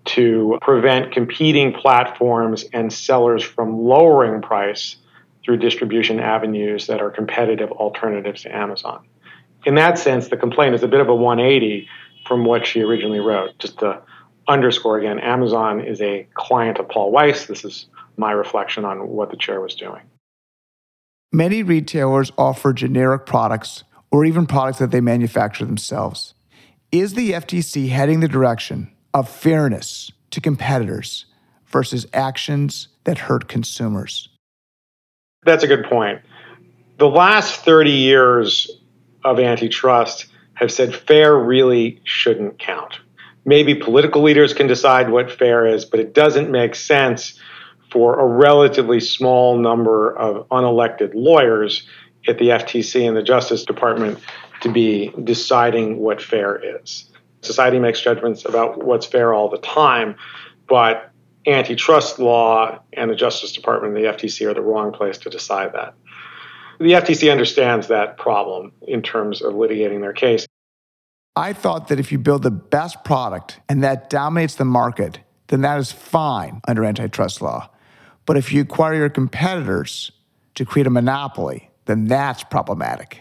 to 0.04 0.59
prevent 0.61 1.12
competing 1.12 1.73
platforms 1.73 2.64
and 2.73 2.93
sellers 2.93 3.43
from 3.43 3.78
lowering 3.81 4.43
price 4.43 4.97
through 5.45 5.57
distribution 5.57 6.21
avenues 6.21 6.87
that 6.87 7.00
are 7.00 7.11
competitive 7.11 7.71
alternatives 7.73 8.43
to 8.43 8.54
Amazon. 8.54 9.04
In 9.64 9.75
that 9.76 9.99
sense, 9.99 10.28
the 10.28 10.37
complaint 10.37 10.75
is 10.75 10.83
a 10.83 10.88
bit 10.88 11.00
of 11.00 11.09
a 11.09 11.14
180 11.14 11.88
from 12.26 12.45
what 12.45 12.66
she 12.66 12.83
originally 12.83 13.21
wrote. 13.21 13.59
Just 13.59 13.78
to 13.78 14.02
underscore 14.48 14.98
again, 14.98 15.18
Amazon 15.18 15.80
is 15.80 16.00
a 16.00 16.26
client 16.34 16.78
of 16.78 16.88
Paul 16.88 17.10
Weiss. 17.10 17.46
This 17.46 17.64
is 17.64 17.86
my 18.16 18.32
reflection 18.32 18.84
on 18.84 19.08
what 19.08 19.30
the 19.30 19.36
chair 19.36 19.60
was 19.60 19.74
doing. 19.74 20.02
Many 21.32 21.62
retailers 21.62 22.30
offer 22.38 22.72
generic 22.72 23.26
products 23.26 23.84
or 24.10 24.24
even 24.24 24.46
products 24.46 24.78
that 24.78 24.92
they 24.92 25.00
manufacture 25.00 25.64
themselves. 25.64 26.34
Is 26.92 27.14
the 27.14 27.32
FTC 27.32 27.88
heading 27.88 28.20
the 28.20 28.28
direction 28.28 28.92
of 29.12 29.28
fairness 29.28 30.12
to 30.30 30.40
competitors 30.40 31.26
versus 31.66 32.06
actions 32.12 32.88
that 33.02 33.18
hurt 33.18 33.48
consumers? 33.48 34.28
That's 35.44 35.64
a 35.64 35.66
good 35.66 35.84
point. 35.86 36.20
The 36.98 37.08
last 37.08 37.64
30 37.64 37.90
years 37.90 38.70
of 39.24 39.40
antitrust 39.40 40.26
have 40.54 40.70
said 40.70 40.94
fair 40.94 41.36
really 41.36 42.00
shouldn't 42.04 42.60
count. 42.60 43.00
Maybe 43.44 43.74
political 43.74 44.22
leaders 44.22 44.54
can 44.54 44.66
decide 44.66 45.10
what 45.10 45.30
fair 45.30 45.66
is, 45.66 45.84
but 45.84 46.00
it 46.00 46.14
doesn't 46.14 46.50
make 46.50 46.74
sense 46.74 47.38
for 47.90 48.18
a 48.18 48.26
relatively 48.26 49.00
small 49.00 49.58
number 49.58 50.16
of 50.16 50.48
unelected 50.48 51.12
lawyers 51.14 51.86
at 52.26 52.38
the 52.38 52.46
FTC 52.48 53.06
and 53.06 53.16
the 53.16 53.22
Justice 53.22 53.64
Department 53.64 54.18
to 54.62 54.72
be 54.72 55.12
deciding 55.22 55.98
what 55.98 56.22
fair 56.22 56.82
is. 56.82 57.10
Society 57.42 57.78
makes 57.78 58.00
judgments 58.00 58.46
about 58.46 58.82
what's 58.82 59.04
fair 59.04 59.34
all 59.34 59.50
the 59.50 59.58
time, 59.58 60.16
but 60.66 61.10
antitrust 61.46 62.18
law 62.18 62.80
and 62.94 63.10
the 63.10 63.14
Justice 63.14 63.52
Department 63.52 63.94
and 63.94 64.04
the 64.04 64.10
FTC 64.10 64.48
are 64.48 64.54
the 64.54 64.62
wrong 64.62 64.92
place 64.92 65.18
to 65.18 65.30
decide 65.30 65.74
that. 65.74 65.94
The 66.80 66.92
FTC 66.92 67.30
understands 67.30 67.88
that 67.88 68.16
problem 68.16 68.72
in 68.82 69.02
terms 69.02 69.42
of 69.42 69.52
litigating 69.52 70.00
their 70.00 70.14
case. 70.14 70.46
I 71.36 71.52
thought 71.52 71.88
that 71.88 71.98
if 71.98 72.12
you 72.12 72.18
build 72.18 72.44
the 72.44 72.50
best 72.50 73.02
product 73.02 73.58
and 73.68 73.82
that 73.82 74.08
dominates 74.08 74.54
the 74.54 74.64
market, 74.64 75.18
then 75.48 75.62
that 75.62 75.78
is 75.78 75.90
fine 75.90 76.60
under 76.68 76.84
antitrust 76.84 77.42
law. 77.42 77.70
But 78.24 78.36
if 78.36 78.52
you 78.52 78.62
acquire 78.62 78.94
your 78.94 79.08
competitors 79.08 80.12
to 80.54 80.64
create 80.64 80.86
a 80.86 80.90
monopoly, 80.90 81.70
then 81.86 82.06
that's 82.06 82.44
problematic. 82.44 83.20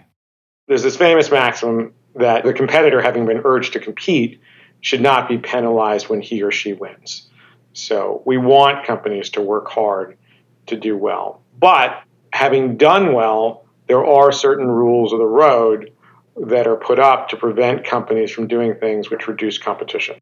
There's 0.67 0.83
this 0.83 0.95
famous 0.95 1.31
maxim 1.31 1.93
that 2.15 2.43
the 2.43 2.53
competitor, 2.53 3.01
having 3.01 3.25
been 3.25 3.41
urged 3.43 3.73
to 3.73 3.79
compete, 3.79 4.39
should 4.81 5.01
not 5.01 5.27
be 5.27 5.39
penalized 5.39 6.07
when 6.07 6.21
he 6.21 6.43
or 6.43 6.51
she 6.51 6.73
wins. 6.73 7.27
So 7.73 8.21
we 8.25 8.37
want 8.37 8.85
companies 8.85 9.31
to 9.31 9.41
work 9.41 9.69
hard 9.69 10.17
to 10.67 10.77
do 10.77 10.95
well. 10.95 11.41
But 11.57 12.03
having 12.31 12.77
done 12.77 13.13
well, 13.13 13.65
there 13.87 14.05
are 14.05 14.31
certain 14.31 14.67
rules 14.67 15.11
of 15.11 15.19
the 15.19 15.25
road 15.25 15.91
that 16.35 16.67
are 16.67 16.75
put 16.75 16.99
up 16.99 17.29
to 17.29 17.37
prevent 17.37 17.85
companies 17.85 18.31
from 18.31 18.47
doing 18.47 18.75
things 18.75 19.09
which 19.09 19.27
reduce 19.27 19.57
competition. 19.57 20.15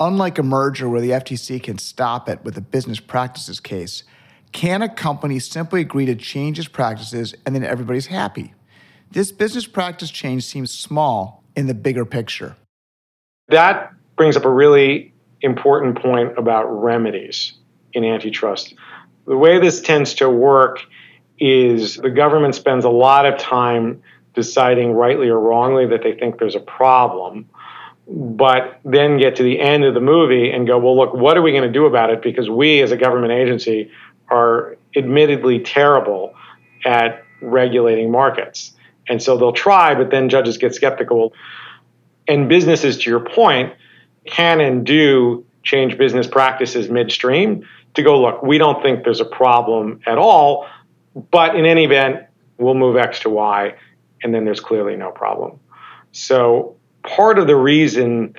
Unlike 0.00 0.38
a 0.38 0.42
merger 0.42 0.88
where 0.88 1.00
the 1.00 1.10
FTC 1.10 1.62
can 1.62 1.78
stop 1.78 2.28
it 2.28 2.42
with 2.44 2.56
a 2.58 2.60
business 2.60 3.00
practices 3.00 3.60
case, 3.60 4.02
can 4.52 4.82
a 4.82 4.88
company 4.88 5.38
simply 5.38 5.80
agree 5.80 6.06
to 6.06 6.14
change 6.14 6.58
its 6.58 6.68
practices 6.68 7.34
and 7.46 7.54
then 7.54 7.64
everybody's 7.64 8.06
happy? 8.06 8.52
This 9.10 9.32
business 9.32 9.66
practice 9.66 10.10
change 10.10 10.44
seems 10.44 10.70
small 10.70 11.42
in 11.56 11.66
the 11.66 11.74
bigger 11.74 12.04
picture. 12.04 12.56
That 13.48 13.92
brings 14.16 14.36
up 14.36 14.44
a 14.44 14.50
really 14.50 15.12
important 15.40 16.00
point 16.00 16.38
about 16.38 16.64
remedies 16.64 17.52
in 17.92 18.04
antitrust. 18.04 18.74
The 19.26 19.36
way 19.36 19.58
this 19.60 19.80
tends 19.80 20.14
to 20.14 20.28
work 20.28 20.80
is 21.38 21.96
the 21.96 22.10
government 22.10 22.54
spends 22.54 22.84
a 22.84 22.90
lot 22.90 23.26
of 23.26 23.38
time 23.38 24.02
deciding 24.34 24.92
rightly 24.92 25.28
or 25.28 25.38
wrongly 25.38 25.86
that 25.86 26.02
they 26.02 26.14
think 26.14 26.38
there's 26.38 26.54
a 26.54 26.60
problem, 26.60 27.48
but 28.08 28.80
then 28.84 29.18
get 29.18 29.36
to 29.36 29.42
the 29.42 29.60
end 29.60 29.84
of 29.84 29.94
the 29.94 30.00
movie 30.00 30.50
and 30.50 30.66
go, 30.66 30.78
well, 30.78 30.96
look, 30.96 31.14
what 31.14 31.36
are 31.36 31.42
we 31.42 31.52
going 31.52 31.62
to 31.62 31.70
do 31.72 31.86
about 31.86 32.10
it? 32.10 32.22
Because 32.22 32.50
we, 32.50 32.80
as 32.80 32.90
a 32.90 32.96
government 32.96 33.32
agency, 33.32 33.90
are 34.28 34.76
admittedly 34.96 35.60
terrible 35.60 36.34
at 36.84 37.24
regulating 37.40 38.10
markets. 38.10 38.72
And 39.08 39.22
so 39.22 39.36
they'll 39.36 39.52
try, 39.52 39.94
but 39.94 40.10
then 40.10 40.28
judges 40.28 40.58
get 40.58 40.74
skeptical. 40.74 41.34
And 42.28 42.48
businesses, 42.48 42.98
to 42.98 43.10
your 43.10 43.20
point, 43.20 43.74
can 44.24 44.60
and 44.60 44.86
do 44.86 45.44
change 45.62 45.98
business 45.98 46.26
practices 46.26 46.88
midstream 46.88 47.66
to 47.94 48.02
go, 48.02 48.20
look, 48.20 48.42
we 48.42 48.58
don't 48.58 48.82
think 48.82 49.04
there's 49.04 49.20
a 49.20 49.24
problem 49.24 50.00
at 50.06 50.18
all, 50.18 50.66
but 51.30 51.56
in 51.56 51.66
any 51.66 51.84
event, 51.84 52.24
we'll 52.58 52.74
move 52.74 52.96
X 52.96 53.20
to 53.20 53.30
Y, 53.30 53.74
and 54.22 54.34
then 54.34 54.44
there's 54.44 54.60
clearly 54.60 54.96
no 54.96 55.10
problem. 55.10 55.58
So 56.12 56.76
part 57.02 57.38
of 57.38 57.46
the 57.46 57.56
reason 57.56 58.34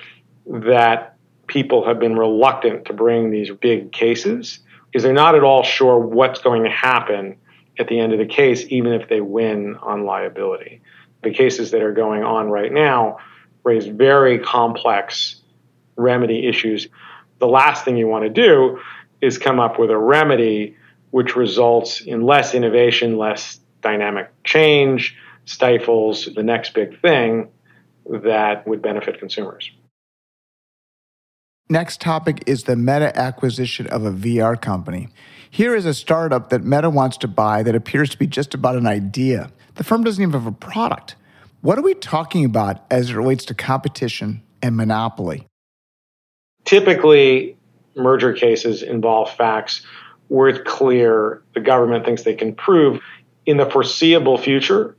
that 0.46 1.16
people 1.48 1.86
have 1.86 2.00
been 2.00 2.18
reluctant 2.18 2.86
to 2.86 2.94
bring 2.94 3.32
these 3.32 3.52
big 3.52 3.92
cases 3.92 4.60
is 4.94 5.04
they're 5.04 5.14
not 5.14 5.36
at 5.36 5.44
all 5.44 5.64
sure 5.64 5.98
what's 5.98 6.42
going 6.42 6.64
to 6.64 6.70
happen 6.70 7.36
at 7.80 7.88
the 7.88 8.00
end 8.00 8.14
of 8.14 8.20
the 8.20 8.26
case, 8.26 8.66
even 8.70 8.94
if 8.94 9.10
they 9.10 9.22
win 9.22 9.76
on 9.78 10.06
liability. 10.06 10.82
The 11.24 11.32
cases 11.32 11.72
that 11.72 11.82
are 11.82 11.94
going 11.94 12.24
on 12.24 12.50
right 12.50 12.72
now 12.72 13.18
raise 13.64 13.88
very 13.88 14.40
complex 14.40 15.42
remedy 15.96 16.48
issues. 16.48 16.88
The 17.40 17.48
last 17.48 17.86
thing 17.86 17.98
you 17.98 18.08
want 18.08 18.24
to 18.24 18.30
do 18.30 18.80
is 19.22 19.38
come 19.38 19.60
up 19.60 19.80
with 19.80 19.90
a 19.90 19.98
remedy 19.98 20.76
which 21.12 21.36
results 21.36 22.02
in 22.02 22.24
less 22.24 22.54
innovation, 22.54 23.18
less 23.18 23.60
dynamic 23.82 24.32
change, 24.44 25.16
stifles 25.46 26.30
the 26.36 26.44
next 26.44 26.74
big 26.74 27.00
thing 27.02 27.50
that 28.06 28.68
would 28.68 28.82
benefit 28.82 29.20
consumers. 29.20 29.72
Next 31.70 32.02
topic 32.02 32.44
is 32.46 32.64
the 32.64 32.76
Meta 32.76 33.18
acquisition 33.18 33.88
of 33.88 34.06
a 34.06 34.12
VR 34.12 34.62
company. 34.62 35.08
Here 35.50 35.76
is 35.76 35.86
a 35.86 35.94
startup 35.94 36.50
that 36.50 36.64
Meta 36.64 36.90
wants 36.90 37.18
to 37.18 37.28
buy 37.28 37.64
that 37.64 37.74
appears 37.74 38.10
to 38.10 38.18
be 38.18 38.28
just 38.28 38.54
about 38.54 38.76
an 38.76 38.86
idea. 38.86 39.52
The 39.76 39.84
firm 39.84 40.04
doesn't 40.04 40.22
even 40.22 40.34
have 40.34 40.46
a 40.46 40.52
product. 40.52 41.16
What 41.62 41.80
are 41.80 41.82
we 41.82 41.94
talking 41.94 42.44
about 42.44 42.86
as 42.92 43.10
it 43.10 43.16
relates 43.16 43.46
to 43.46 43.54
competition 43.54 44.44
and 44.62 44.76
monopoly? 44.76 45.48
Typically, 46.66 47.58
merger 47.96 48.34
cases 48.34 48.84
involve 48.84 49.32
facts 49.32 49.86
where 50.28 50.50
it's 50.50 50.70
clear 50.70 51.42
the 51.54 51.62
government 51.62 52.06
thinks 52.06 52.24
they 52.24 52.36
can 52.36 52.54
prove 52.56 53.00
in 53.46 53.58
the 53.58 53.70
foreseeable 53.70 54.38
future 54.38 54.96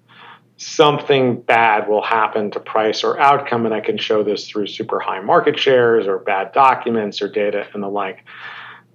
something 0.56 1.40
bad 1.40 1.88
will 1.88 2.02
happen 2.02 2.50
to 2.52 2.60
price 2.60 3.02
or 3.02 3.18
outcome. 3.18 3.66
And 3.66 3.74
I 3.74 3.80
can 3.80 3.98
show 3.98 4.22
this 4.22 4.48
through 4.48 4.68
super 4.68 5.00
high 5.00 5.20
market 5.20 5.58
shares 5.58 6.06
or 6.06 6.18
bad 6.18 6.52
documents 6.52 7.20
or 7.20 7.28
data 7.28 7.66
and 7.74 7.82
the 7.82 7.88
like. 7.88 8.24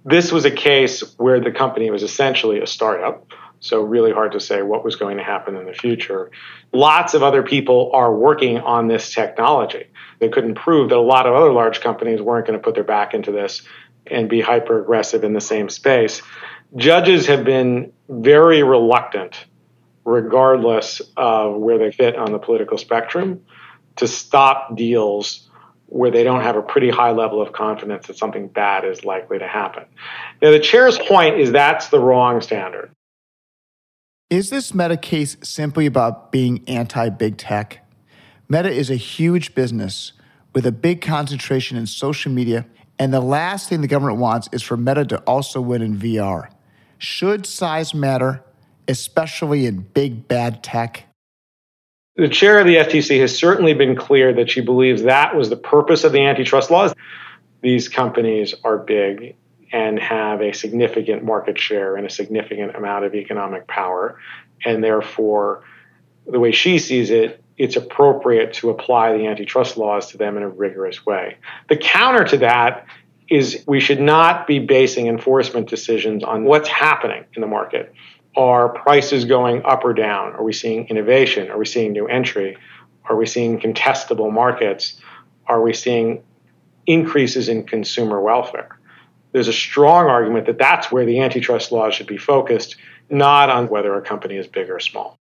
This 0.04 0.32
was 0.32 0.44
a 0.44 0.50
case 0.50 1.02
where 1.18 1.40
the 1.40 1.52
company 1.52 1.90
was 1.90 2.02
essentially 2.02 2.60
a 2.60 2.66
startup. 2.66 3.26
So, 3.62 3.82
really 3.82 4.10
hard 4.10 4.32
to 4.32 4.40
say 4.40 4.62
what 4.62 4.84
was 4.84 4.96
going 4.96 5.18
to 5.18 5.22
happen 5.22 5.54
in 5.54 5.66
the 5.66 5.74
future. 5.74 6.30
Lots 6.72 7.12
of 7.12 7.22
other 7.22 7.42
people 7.42 7.90
are 7.92 8.14
working 8.14 8.56
on 8.56 8.88
this 8.88 9.12
technology. 9.12 9.84
They 10.18 10.30
couldn't 10.30 10.54
prove 10.54 10.88
that 10.88 10.96
a 10.96 11.00
lot 11.00 11.26
of 11.26 11.34
other 11.34 11.52
large 11.52 11.82
companies 11.82 12.22
weren't 12.22 12.46
going 12.46 12.58
to 12.58 12.62
put 12.62 12.74
their 12.74 12.84
back 12.84 13.12
into 13.12 13.32
this 13.32 13.60
and 14.06 14.30
be 14.30 14.40
hyper 14.40 14.80
aggressive 14.80 15.24
in 15.24 15.34
the 15.34 15.42
same 15.42 15.68
space. 15.68 16.22
Judges 16.76 17.26
have 17.26 17.44
been 17.44 17.92
very 18.08 18.62
reluctant, 18.62 19.44
regardless 20.10 21.00
of 21.16 21.56
where 21.56 21.78
they 21.78 21.92
fit 21.92 22.16
on 22.16 22.32
the 22.32 22.38
political 22.38 22.76
spectrum, 22.76 23.40
to 23.96 24.08
stop 24.08 24.76
deals 24.76 25.48
where 25.86 26.10
they 26.10 26.22
don't 26.22 26.42
have 26.42 26.56
a 26.56 26.62
pretty 26.62 26.90
high 26.90 27.10
level 27.10 27.40
of 27.40 27.52
confidence 27.52 28.06
that 28.06 28.16
something 28.16 28.48
bad 28.48 28.84
is 28.84 29.04
likely 29.04 29.38
to 29.38 29.46
happen. 29.46 29.84
Now, 30.40 30.50
the 30.50 30.60
chair's 30.60 30.98
point 30.98 31.36
is 31.36 31.52
that's 31.52 31.88
the 31.88 31.98
wrong 31.98 32.40
standard. 32.40 32.92
Is 34.30 34.50
this 34.50 34.72
Meta 34.72 34.96
case 34.96 35.36
simply 35.42 35.86
about 35.86 36.30
being 36.30 36.64
anti 36.68 37.08
big 37.08 37.36
tech? 37.36 37.84
Meta 38.48 38.70
is 38.70 38.90
a 38.90 38.96
huge 38.96 39.54
business 39.54 40.12
with 40.54 40.66
a 40.66 40.72
big 40.72 41.00
concentration 41.00 41.76
in 41.76 41.86
social 41.86 42.32
media, 42.32 42.66
and 42.98 43.12
the 43.12 43.20
last 43.20 43.68
thing 43.68 43.80
the 43.80 43.88
government 43.88 44.18
wants 44.18 44.48
is 44.52 44.62
for 44.62 44.76
Meta 44.76 45.04
to 45.06 45.18
also 45.20 45.60
win 45.60 45.82
in 45.82 45.96
VR. 45.96 46.48
Should 46.98 47.46
size 47.46 47.94
matter, 47.94 48.44
especially 48.90 49.66
in 49.66 49.80
big 49.80 50.28
bad 50.28 50.62
tech? 50.62 51.04
The 52.16 52.28
chair 52.28 52.58
of 52.58 52.66
the 52.66 52.76
FTC 52.76 53.20
has 53.20 53.36
certainly 53.36 53.72
been 53.72 53.96
clear 53.96 54.34
that 54.34 54.50
she 54.50 54.60
believes 54.60 55.02
that 55.02 55.34
was 55.34 55.48
the 55.48 55.56
purpose 55.56 56.04
of 56.04 56.12
the 56.12 56.20
antitrust 56.20 56.70
laws. 56.70 56.92
These 57.62 57.88
companies 57.88 58.54
are 58.64 58.76
big 58.76 59.36
and 59.72 59.98
have 59.98 60.42
a 60.42 60.52
significant 60.52 61.24
market 61.24 61.58
share 61.58 61.96
and 61.96 62.04
a 62.04 62.10
significant 62.10 62.74
amount 62.74 63.04
of 63.04 63.14
economic 63.14 63.66
power. 63.68 64.18
And 64.64 64.82
therefore, 64.82 65.62
the 66.26 66.40
way 66.40 66.52
she 66.52 66.78
sees 66.78 67.10
it, 67.10 67.42
it's 67.56 67.76
appropriate 67.76 68.54
to 68.54 68.70
apply 68.70 69.16
the 69.16 69.26
antitrust 69.26 69.76
laws 69.76 70.10
to 70.10 70.18
them 70.18 70.36
in 70.36 70.42
a 70.42 70.48
rigorous 70.48 71.06
way. 71.06 71.36
The 71.68 71.76
counter 71.76 72.24
to 72.24 72.38
that 72.38 72.86
is 73.28 73.62
we 73.66 73.78
should 73.78 74.00
not 74.00 74.46
be 74.46 74.58
basing 74.58 75.06
enforcement 75.06 75.68
decisions 75.68 76.24
on 76.24 76.44
what's 76.44 76.68
happening 76.68 77.24
in 77.34 77.40
the 77.40 77.46
market. 77.46 77.94
Are 78.36 78.68
prices 78.68 79.24
going 79.24 79.62
up 79.64 79.84
or 79.84 79.92
down? 79.92 80.34
Are 80.34 80.42
we 80.42 80.52
seeing 80.52 80.86
innovation? 80.88 81.50
Are 81.50 81.58
we 81.58 81.66
seeing 81.66 81.92
new 81.92 82.06
entry? 82.06 82.56
Are 83.04 83.16
we 83.16 83.26
seeing 83.26 83.58
contestable 83.58 84.32
markets? 84.32 85.00
Are 85.46 85.60
we 85.60 85.72
seeing 85.72 86.22
increases 86.86 87.48
in 87.48 87.64
consumer 87.64 88.20
welfare? 88.20 88.78
There's 89.32 89.48
a 89.48 89.52
strong 89.52 90.06
argument 90.06 90.46
that 90.46 90.58
that's 90.58 90.90
where 90.90 91.04
the 91.04 91.20
antitrust 91.20 91.72
laws 91.72 91.94
should 91.94 92.06
be 92.06 92.18
focused, 92.18 92.76
not 93.08 93.50
on 93.50 93.68
whether 93.68 93.94
a 93.94 94.02
company 94.02 94.36
is 94.36 94.46
big 94.46 94.70
or 94.70 94.80
small. 94.80 95.16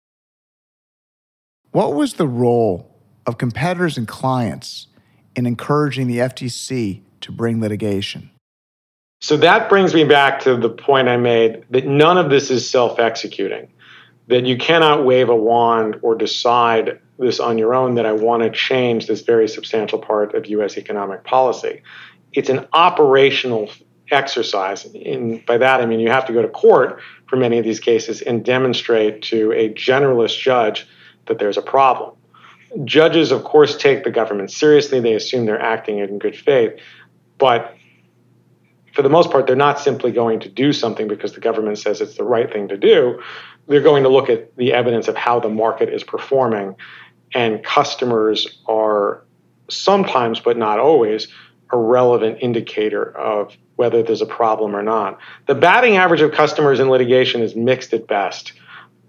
What 1.71 1.93
was 1.93 2.13
the 2.13 2.27
role 2.27 2.95
of 3.25 3.37
competitors 3.37 3.97
and 3.97 4.07
clients 4.07 4.87
in 5.35 5.45
encouraging 5.45 6.07
the 6.07 6.19
FTC 6.19 7.01
to 7.21 7.31
bring 7.31 7.59
litigation? 7.59 8.31
So 9.19 9.37
that 9.37 9.69
brings 9.69 9.93
me 9.93 10.03
back 10.03 10.39
to 10.41 10.55
the 10.55 10.69
point 10.69 11.07
I 11.07 11.17
made 11.17 11.65
that 11.69 11.85
none 11.85 12.17
of 12.17 12.29
this 12.29 12.51
is 12.51 12.69
self 12.69 12.99
executing, 12.99 13.71
that 14.27 14.45
you 14.45 14.57
cannot 14.57 15.05
wave 15.05 15.29
a 15.29 15.35
wand 15.35 15.97
or 16.01 16.15
decide 16.15 16.99
this 17.17 17.39
on 17.39 17.57
your 17.57 17.73
own 17.73 17.95
that 17.95 18.05
I 18.05 18.11
want 18.11 18.43
to 18.43 18.49
change 18.49 19.07
this 19.07 19.21
very 19.21 19.47
substantial 19.47 19.99
part 19.99 20.35
of 20.35 20.45
US 20.47 20.77
economic 20.77 21.23
policy. 21.23 21.81
It's 22.33 22.49
an 22.49 22.67
operational 22.73 23.69
exercise. 24.11 24.85
And 24.85 25.45
by 25.45 25.57
that, 25.57 25.81
I 25.81 25.85
mean 25.85 25.99
you 25.99 26.09
have 26.09 26.25
to 26.27 26.33
go 26.33 26.41
to 26.41 26.49
court 26.49 26.99
for 27.27 27.37
many 27.37 27.57
of 27.57 27.63
these 27.63 27.79
cases 27.79 28.21
and 28.21 28.43
demonstrate 28.43 29.21
to 29.23 29.51
a 29.53 29.69
generalist 29.73 30.39
judge 30.39 30.87
that 31.27 31.39
there's 31.39 31.57
a 31.57 31.61
problem. 31.61 32.15
Judges, 32.83 33.31
of 33.31 33.43
course, 33.43 33.77
take 33.77 34.03
the 34.03 34.11
government 34.11 34.51
seriously. 34.51 34.99
They 34.99 35.13
assume 35.13 35.45
they're 35.45 35.61
acting 35.61 35.99
in 35.99 36.19
good 36.19 36.35
faith. 36.35 36.73
But 37.37 37.74
for 38.95 39.01
the 39.01 39.09
most 39.09 39.29
part, 39.29 39.45
they're 39.45 39.55
not 39.55 39.79
simply 39.79 40.11
going 40.11 40.39
to 40.41 40.49
do 40.49 40.73
something 40.73 41.07
because 41.07 41.33
the 41.33 41.39
government 41.39 41.77
says 41.77 42.01
it's 42.01 42.15
the 42.15 42.23
right 42.23 42.51
thing 42.51 42.67
to 42.69 42.77
do. 42.77 43.21
They're 43.67 43.81
going 43.81 44.03
to 44.03 44.09
look 44.09 44.29
at 44.29 44.55
the 44.55 44.73
evidence 44.73 45.07
of 45.07 45.15
how 45.15 45.39
the 45.39 45.49
market 45.49 45.89
is 45.89 46.03
performing. 46.03 46.75
And 47.33 47.63
customers 47.63 48.59
are 48.67 49.23
sometimes, 49.69 50.39
but 50.39 50.57
not 50.57 50.79
always, 50.79 51.27
a 51.71 51.77
relevant 51.77 52.37
indicator 52.41 53.15
of 53.17 53.55
whether 53.75 54.01
there's 54.01 54.21
a 54.21 54.25
problem 54.25 54.75
or 54.75 54.81
not. 54.83 55.19
The 55.47 55.55
batting 55.55 55.97
average 55.97 56.21
of 56.21 56.31
customers 56.31 56.79
in 56.79 56.89
litigation 56.89 57.41
is 57.41 57.55
mixed 57.55 57.93
at 57.93 58.07
best 58.07 58.53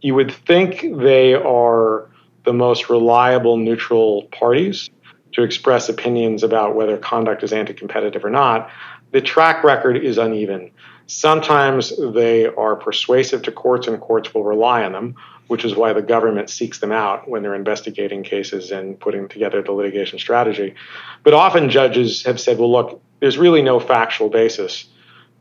you 0.00 0.14
would 0.14 0.30
think 0.30 0.82
they 0.98 1.34
are 1.34 2.08
the 2.44 2.52
most 2.52 2.88
reliable 2.88 3.56
neutral 3.56 4.22
parties 4.30 4.88
to 5.32 5.42
express 5.42 5.88
opinions 5.88 6.42
about 6.42 6.74
whether 6.74 6.96
conduct 6.96 7.42
is 7.42 7.52
anti 7.52 7.72
competitive 7.72 8.24
or 8.24 8.30
not. 8.30 8.70
The 9.12 9.20
track 9.20 9.64
record 9.64 9.96
is 9.96 10.18
uneven. 10.18 10.72
Sometimes 11.06 11.92
they 12.12 12.46
are 12.46 12.76
persuasive 12.76 13.42
to 13.42 13.52
courts 13.52 13.86
and 13.86 14.00
courts 14.00 14.34
will 14.34 14.44
rely 14.44 14.82
on 14.82 14.92
them, 14.92 15.14
which 15.46 15.64
is 15.64 15.76
why 15.76 15.92
the 15.92 16.02
government 16.02 16.50
seeks 16.50 16.80
them 16.80 16.90
out 16.90 17.28
when 17.28 17.42
they're 17.42 17.54
investigating 17.54 18.24
cases 18.24 18.72
and 18.72 18.98
putting 18.98 19.28
together 19.28 19.62
the 19.62 19.72
litigation 19.72 20.18
strategy. 20.18 20.74
But 21.22 21.34
often 21.34 21.70
judges 21.70 22.24
have 22.24 22.40
said, 22.40 22.58
well, 22.58 22.72
look, 22.72 23.00
there's 23.20 23.38
really 23.38 23.62
no 23.62 23.78
factual 23.78 24.28
basis 24.28 24.86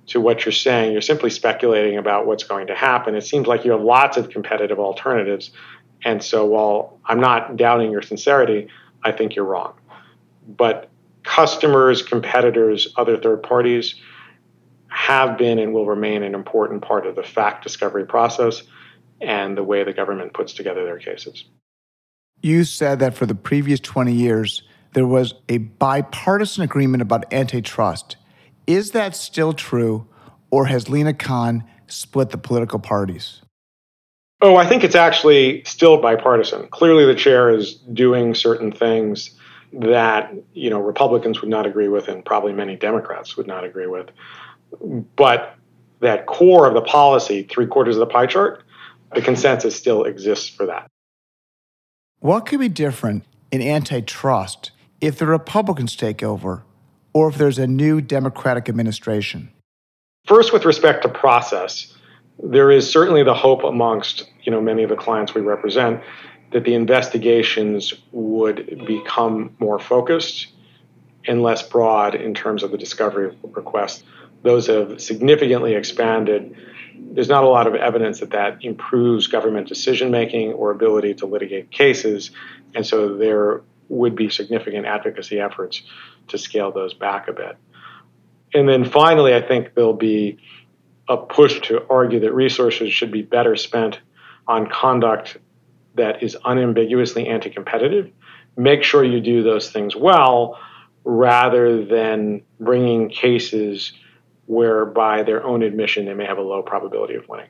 to 0.07 0.21
what 0.21 0.45
you're 0.45 0.51
saying. 0.51 0.91
You're 0.91 1.01
simply 1.01 1.31
speculating 1.31 1.97
about 1.97 2.27
what's 2.27 2.43
going 2.43 2.67
to 2.67 2.75
happen. 2.75 3.15
It 3.15 3.23
seems 3.23 3.47
like 3.47 3.65
you 3.65 3.71
have 3.71 3.81
lots 3.81 4.17
of 4.17 4.29
competitive 4.29 4.79
alternatives. 4.79 5.49
And 6.03 6.23
so 6.23 6.45
while 6.45 6.99
I'm 7.05 7.19
not 7.19 7.57
doubting 7.57 7.91
your 7.91 8.03
sincerity, 8.03 8.67
I 9.03 9.11
think 9.11 9.35
you're 9.35 9.45
wrong. 9.45 9.73
But 10.47 10.89
customers, 11.25 12.01
competitors, 12.01 12.93
other 12.95 13.17
third 13.17 13.43
parties 13.43 13.95
have 14.87 15.37
been 15.37 15.59
and 15.59 15.73
will 15.73 15.85
remain 15.85 16.23
an 16.23 16.33
important 16.33 16.81
part 16.81 17.05
of 17.05 17.15
the 17.15 17.23
fact 17.23 17.63
discovery 17.63 18.05
process 18.05 18.63
and 19.19 19.57
the 19.57 19.63
way 19.63 19.83
the 19.83 19.91
government 19.91 20.33
puts 20.33 20.53
together 20.53 20.85
their 20.85 20.99
cases. 20.99 21.45
You 22.41 22.63
said 22.63 22.99
that 22.99 23.15
for 23.15 23.25
the 23.25 23.35
previous 23.35 23.79
20 23.79 24.13
years, 24.13 24.63
there 24.93 25.07
was 25.07 25.33
a 25.49 25.57
bipartisan 25.57 26.63
agreement 26.63 27.01
about 27.01 27.33
antitrust 27.33 28.15
is 28.67 28.91
that 28.91 29.15
still 29.15 29.53
true, 29.53 30.07
or 30.49 30.65
has 30.65 30.89
Lina 30.89 31.13
Khan 31.13 31.63
split 31.87 32.31
the 32.31 32.37
political 32.37 32.79
parties? 32.79 33.41
Oh, 34.41 34.55
I 34.55 34.65
think 34.65 34.83
it's 34.83 34.95
actually 34.95 35.63
still 35.65 36.01
bipartisan. 36.01 36.67
Clearly, 36.69 37.05
the 37.05 37.15
chair 37.15 37.49
is 37.49 37.75
doing 37.75 38.33
certain 38.33 38.71
things 38.71 39.31
that 39.73 40.33
you 40.53 40.69
know 40.69 40.79
Republicans 40.79 41.41
would 41.41 41.49
not 41.49 41.65
agree 41.65 41.87
with, 41.87 42.07
and 42.07 42.23
probably 42.23 42.53
many 42.53 42.75
Democrats 42.75 43.37
would 43.37 43.47
not 43.47 43.63
agree 43.63 43.87
with. 43.87 44.09
But 45.15 45.55
that 46.01 46.25
core 46.25 46.67
of 46.67 46.73
the 46.73 46.81
policy, 46.81 47.43
three 47.43 47.67
quarters 47.67 47.95
of 47.95 47.99
the 48.01 48.07
pie 48.07 48.27
chart, 48.27 48.63
the 49.13 49.21
consensus 49.21 49.75
still 49.75 50.03
exists 50.03 50.49
for 50.49 50.65
that. 50.65 50.87
What 52.19 52.45
could 52.45 52.59
be 52.59 52.69
different 52.69 53.25
in 53.51 53.61
antitrust 53.61 54.71
if 55.01 55.17
the 55.17 55.25
Republicans 55.25 55.95
take 55.95 56.23
over 56.23 56.63
or 57.13 57.29
if 57.29 57.37
there's 57.37 57.59
a 57.59 57.67
new 57.67 58.01
Democratic 58.01 58.67
administration? 58.67 59.51
First, 60.25 60.51
with 60.51 60.65
respect 60.65 61.03
to 61.03 61.09
process, 61.09 61.93
there 62.43 62.71
is 62.71 62.89
certainly 62.89 63.23
the 63.23 63.33
hope 63.33 63.63
amongst 63.63 64.29
you 64.43 64.51
know 64.51 64.61
many 64.61 64.83
of 64.83 64.89
the 64.89 64.95
clients 64.95 65.33
we 65.33 65.41
represent 65.41 66.01
that 66.55 66.63
the 66.63 66.73
investigations 66.73 67.93
would 68.13 68.85
become 68.87 69.53
more 69.59 69.77
focused 69.77 70.47
and 71.27 71.43
less 71.43 71.61
broad 71.61 72.15
in 72.15 72.33
terms 72.33 72.63
of 72.63 72.71
the 72.71 72.77
discovery 72.77 73.35
requests. 73.43 74.05
Those 74.41 74.67
have 74.67 75.01
significantly 75.01 75.73
expanded. 75.73 76.55
There's 76.97 77.27
not 77.27 77.43
a 77.43 77.49
lot 77.49 77.67
of 77.67 77.75
evidence 77.75 78.21
that 78.21 78.29
that 78.29 78.63
improves 78.63 79.27
government 79.27 79.67
decision 79.67 80.11
making 80.11 80.53
or 80.53 80.71
ability 80.71 81.15
to 81.15 81.25
litigate 81.25 81.71
cases, 81.71 82.31
and 82.73 82.87
so 82.87 83.17
there 83.17 83.61
would 83.89 84.15
be 84.15 84.29
significant 84.29 84.85
advocacy 84.85 85.41
efforts 85.41 85.81
to 86.29 86.37
scale 86.37 86.71
those 86.71 86.93
back 86.93 87.27
a 87.27 87.33
bit. 87.33 87.57
And 88.53 88.69
then 88.69 88.85
finally, 88.85 89.35
I 89.35 89.41
think 89.41 89.73
there'll 89.73 89.91
be 89.91 90.37
a 91.09 91.17
push 91.17 91.59
to 91.67 91.85
argue 91.89 92.21
that 92.21 92.33
resources 92.33 92.93
should 92.93 93.11
be 93.11 93.23
better 93.23 93.57
spent 93.57 93.99
on 94.47 94.69
conduct 94.69 95.37
that 95.95 96.23
is 96.23 96.37
unambiguously 96.45 97.27
anti 97.27 97.49
competitive. 97.49 98.11
Make 98.57 98.83
sure 98.83 99.03
you 99.03 99.19
do 99.19 99.43
those 99.43 99.69
things 99.69 99.95
well 99.95 100.57
rather 101.03 101.85
than 101.85 102.41
bringing 102.59 103.09
cases 103.09 103.93
where, 104.45 104.85
by 104.85 105.23
their 105.23 105.43
own 105.43 105.63
admission, 105.63 106.05
they 106.05 106.13
may 106.13 106.25
have 106.25 106.37
a 106.37 106.41
low 106.41 106.61
probability 106.61 107.15
of 107.15 107.27
winning. 107.27 107.49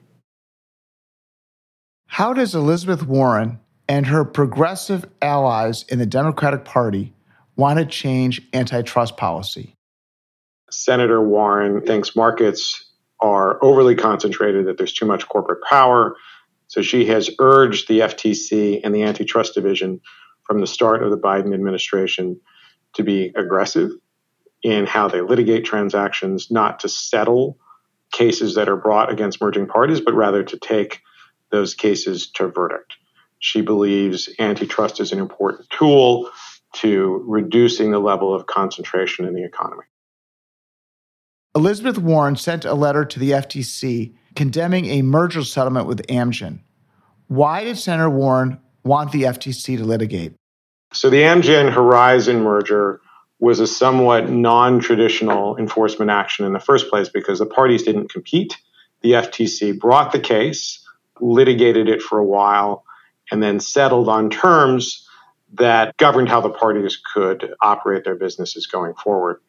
How 2.07 2.33
does 2.33 2.55
Elizabeth 2.55 3.05
Warren 3.05 3.59
and 3.87 4.07
her 4.07 4.25
progressive 4.25 5.05
allies 5.21 5.83
in 5.83 5.99
the 5.99 6.05
Democratic 6.05 6.65
Party 6.65 7.13
want 7.55 7.79
to 7.79 7.85
change 7.85 8.41
antitrust 8.53 9.17
policy. 9.17 9.75
Senator 10.69 11.21
Warren 11.21 11.81
thinks 11.81 12.15
markets 12.15 12.91
are 13.21 13.63
overly 13.63 13.95
concentrated, 13.95 14.65
that 14.65 14.77
there's 14.77 14.93
too 14.93 15.05
much 15.05 15.27
corporate 15.27 15.63
power. 15.63 16.15
So 16.75 16.81
she 16.81 17.05
has 17.05 17.29
urged 17.39 17.87
the 17.87 18.01
FTC 18.01 18.81
and 18.83 18.93
the 18.93 19.03
antitrust 19.03 19.53
division 19.53 20.01
from 20.43 20.59
the 20.59 20.67
start 20.67 21.03
of 21.03 21.09
the 21.09 21.17
Biden 21.17 21.53
administration 21.53 22.41
to 22.95 23.03
be 23.03 23.31
aggressive 23.33 23.91
in 24.61 24.85
how 24.85 25.07
they 25.07 25.21
litigate 25.21 25.63
transactions, 25.63 26.51
not 26.51 26.81
to 26.81 26.89
settle 26.89 27.57
cases 28.11 28.55
that 28.55 28.67
are 28.67 28.75
brought 28.75 29.09
against 29.09 29.39
merging 29.39 29.67
parties, 29.67 30.01
but 30.01 30.15
rather 30.15 30.43
to 30.43 30.59
take 30.59 30.99
those 31.49 31.75
cases 31.75 32.29
to 32.31 32.49
verdict. 32.49 32.97
She 33.39 33.61
believes 33.61 34.27
antitrust 34.37 34.99
is 34.99 35.13
an 35.13 35.19
important 35.19 35.69
tool 35.69 36.29
to 36.73 37.23
reducing 37.25 37.91
the 37.91 37.99
level 37.99 38.35
of 38.35 38.47
concentration 38.47 39.23
in 39.23 39.33
the 39.33 39.45
economy. 39.45 39.85
Elizabeth 41.55 41.97
Warren 41.97 42.35
sent 42.35 42.65
a 42.65 42.73
letter 42.73 43.05
to 43.05 43.17
the 43.17 43.31
FTC 43.31 44.13
condemning 44.35 44.87
a 44.87 45.01
merger 45.01 45.45
settlement 45.45 45.87
with 45.87 46.05
Amgen. 46.07 46.59
Why 47.27 47.63
did 47.63 47.77
Senator 47.77 48.09
Warren 48.09 48.59
want 48.83 49.11
the 49.11 49.23
FTC 49.23 49.77
to 49.77 49.83
litigate? 49.83 50.33
So, 50.93 51.09
the 51.09 51.21
Amgen 51.21 51.71
Horizon 51.71 52.41
merger 52.41 53.01
was 53.39 53.59
a 53.59 53.67
somewhat 53.67 54.29
non 54.29 54.79
traditional 54.79 55.57
enforcement 55.57 56.11
action 56.11 56.45
in 56.45 56.53
the 56.53 56.59
first 56.59 56.89
place 56.89 57.09
because 57.09 57.39
the 57.39 57.45
parties 57.45 57.83
didn't 57.83 58.09
compete. 58.09 58.57
The 59.01 59.13
FTC 59.13 59.79
brought 59.79 60.11
the 60.11 60.19
case, 60.19 60.85
litigated 61.19 61.89
it 61.89 62.01
for 62.01 62.17
a 62.19 62.25
while, 62.25 62.85
and 63.31 63.41
then 63.41 63.59
settled 63.59 64.07
on 64.07 64.29
terms 64.29 65.07
that 65.53 65.95
governed 65.97 66.29
how 66.29 66.41
the 66.41 66.49
parties 66.49 66.97
could 67.13 67.53
operate 67.61 68.03
their 68.03 68.15
businesses 68.15 68.67
going 68.67 68.93
forward. 68.93 69.41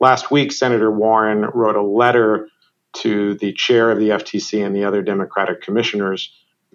Last 0.00 0.30
week, 0.30 0.52
Senator 0.52 0.90
Warren 0.90 1.42
wrote 1.54 1.76
a 1.76 1.82
letter 1.82 2.48
to 2.92 3.34
the 3.34 3.52
chair 3.52 3.90
of 3.90 3.98
the 3.98 4.10
FTC 4.10 4.64
and 4.64 4.74
the 4.74 4.84
other 4.84 5.02
Democratic 5.02 5.62
commissioners 5.62 6.32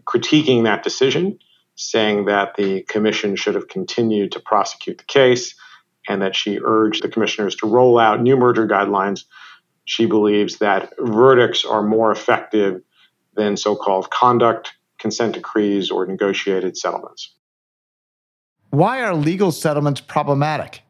critiquing 0.08 0.64
that 0.64 0.84
decision, 0.84 1.40
saying 1.76 2.26
that 2.26 2.56
the 2.56 2.84
commission 2.84 3.36
should 3.36 3.56
have 3.56 3.68
continued 3.68 4.32
to 4.32 4.40
prosecute 4.40 4.98
the 4.98 5.04
case 5.06 5.56
and 6.08 6.22
that 6.22 6.36
she 6.36 6.60
urged 6.64 7.04
the 7.04 7.10
commissioners 7.10 7.56
to 7.58 7.68
roll 7.68 7.98
out 8.00 8.22
new 8.22 8.38
merger 8.38 8.68
guidelines. 8.68 9.24
She 9.86 10.06
believes 10.06 10.58
that 10.58 10.94
verdicts 11.00 11.66
are 11.66 11.84
more 11.84 12.12
effective 12.12 12.82
than 13.36 13.58
so 13.58 13.76
called 13.76 14.10
conduct, 14.10 14.74
consent 15.00 15.34
decrees, 15.34 15.92
or 15.92 16.06
negotiated 16.06 16.78
settlements. 16.78 17.34
Why 18.70 19.02
are 19.04 19.16
legal 19.16 19.52
settlements 19.52 20.02
problematic? 20.02 20.82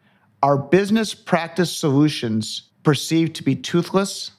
Are 0.43 0.57
business 0.57 1.13
practice 1.13 1.75
solutions 1.75 2.69
perceived 2.83 3.35
to 3.37 3.43
be 3.43 3.55
toothless? 3.55 4.31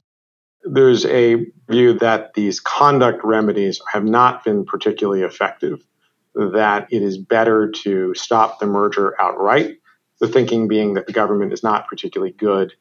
There's 0.66 1.06
a 1.06 1.46
view 1.68 1.94
that 2.00 2.34
these 2.34 2.60
conduct 2.60 3.24
remedies 3.24 3.80
have 3.92 4.04
not 4.04 4.44
been 4.44 4.64
particularly 4.64 5.22
effective, 5.22 5.86
that 6.34 6.88
it 6.90 7.02
is 7.02 7.18
better 7.18 7.70
to 7.70 8.14
stop 8.14 8.58
the 8.58 8.66
merger 8.66 9.14
outright 9.20 9.78
the 10.20 10.28
thinking 10.28 10.68
being 10.68 10.94
that 10.94 11.06
the 11.06 11.12
government 11.12 11.52
is 11.52 11.62
not 11.62 11.86
particularly 11.88 12.32
good 12.32 12.72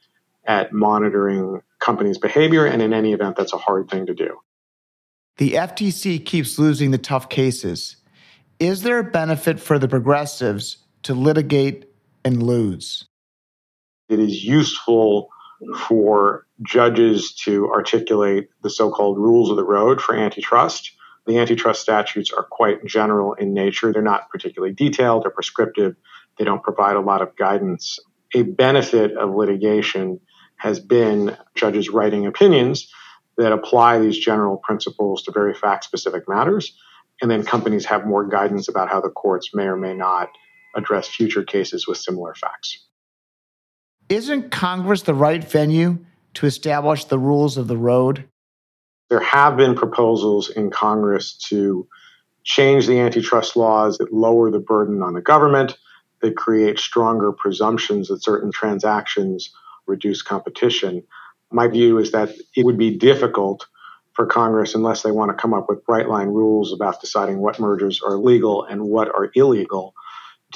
at 0.46 0.72
monitoring 0.72 1.62
companies' 1.80 2.18
behavior, 2.18 2.66
and 2.66 2.82
in 2.82 2.94
any 2.94 3.14
event, 3.14 3.36
that's 3.36 3.54
a 3.54 3.58
hard 3.58 3.90
thing 3.90 4.06
to 4.06 4.14
do. 4.14 4.38
The 5.38 5.54
FTC 5.54 6.26
keeps 6.26 6.58
losing 6.58 6.92
the 6.92 6.98
tough 6.98 7.30
cases. 7.30 7.98
Is 8.60 8.84
there 8.84 9.00
a 9.00 9.04
benefit 9.04 9.60
for 9.60 9.78
the 9.78 9.88
progressives 9.88 10.78
to 11.04 11.14
litigate 11.14 11.90
and 12.24 12.42
lose? 12.42 13.06
It 14.08 14.20
is 14.20 14.44
useful 14.44 15.30
for 15.88 16.46
judges 16.62 17.34
to 17.34 17.70
articulate 17.70 18.50
the 18.64 18.70
so 18.70 18.92
called 18.92 19.18
rules 19.18 19.50
of 19.50 19.58
the 19.58 19.64
road 19.64 20.02
for 20.02 20.16
antitrust. 20.16 20.92
The 21.26 21.40
antitrust 21.40 21.82
statutes 21.82 22.32
are 22.32 22.44
quite 22.44 22.86
general 22.86 23.34
in 23.34 23.54
nature. 23.54 23.92
They're 23.92 24.02
not 24.02 24.30
particularly 24.30 24.74
detailed 24.74 25.26
or 25.26 25.32
prescriptive. 25.32 25.96
They 26.38 26.46
don't 26.46 26.64
provide 26.64 26.96
a 26.96 27.02
lot 27.02 27.22
of 27.22 27.36
guidance. 27.36 28.00
A 28.34 28.44
benefit 28.44 29.18
of 29.18 29.34
litigation 29.34 30.20
has 30.58 30.80
been 30.80 31.36
judges 31.56 31.90
writing 31.90 32.26
opinions 32.26 32.92
that 33.38 33.52
apply 33.52 34.00
these 34.00 34.18
general 34.18 34.58
principles 34.58 35.24
to 35.24 35.32
very 35.32 35.54
fact 35.54 35.84
specific 35.84 36.28
matters. 36.28 36.78
And 37.22 37.32
then 37.32 37.44
companies 37.44 37.86
have 37.86 38.06
more 38.06 38.28
guidance 38.28 38.68
about 38.68 38.90
how 38.90 39.02
the 39.02 39.10
courts 39.10 39.52
may 39.54 39.64
or 39.64 39.78
may 39.78 39.94
not 39.94 40.30
address 40.76 41.08
future 41.08 41.44
cases 41.44 41.88
with 41.88 41.98
similar 41.98 42.36
facts. 42.36 42.85
Isn't 44.10 44.52
Congress 44.52 45.02
the 45.02 45.16
right 45.16 45.44
venue 45.44 45.98
to 46.36 46.46
establish 46.46 47.06
the 47.06 47.18
rules 47.18 47.58
of 47.58 47.68
the 47.68 47.78
road? 47.78 48.26
There 49.10 49.20
have 49.20 49.58
been 49.58 49.74
proposals 49.74 50.50
in 50.50 50.70
Congress 50.70 51.34
to 51.50 51.88
change 52.44 52.86
the 52.86 53.00
antitrust 53.00 53.56
laws 53.56 53.98
that 53.98 54.14
lower 54.14 54.52
the 54.52 54.60
burden 54.60 55.02
on 55.02 55.14
the 55.14 55.22
government 55.22 55.76
that 56.22 56.38
create 56.38 56.78
stronger 56.78 57.32
presumptions 57.32 58.10
that 58.10 58.24
certain 58.24 58.52
transactions 58.52 59.52
reduce 59.88 60.22
competition. 60.22 61.04
My 61.52 61.68
view 61.68 61.98
is 61.98 62.12
that 62.12 62.30
it 62.56 62.64
would 62.64 62.78
be 62.78 62.96
difficult 62.98 63.66
for 64.14 64.28
Congress 64.28 64.76
unless 64.76 65.02
they 65.02 65.12
want 65.12 65.30
to 65.30 65.42
come 65.42 65.54
up 65.54 65.68
with 65.68 65.84
bright 65.84 66.08
line 66.08 66.28
rules 66.28 66.72
about 66.72 67.02
deciding 67.02 67.40
what 67.40 67.60
mergers 67.60 68.02
are 68.04 68.18
legal 68.18 68.64
and 68.66 68.84
what 68.84 69.08
are 69.10 69.32
illegal 69.34 69.96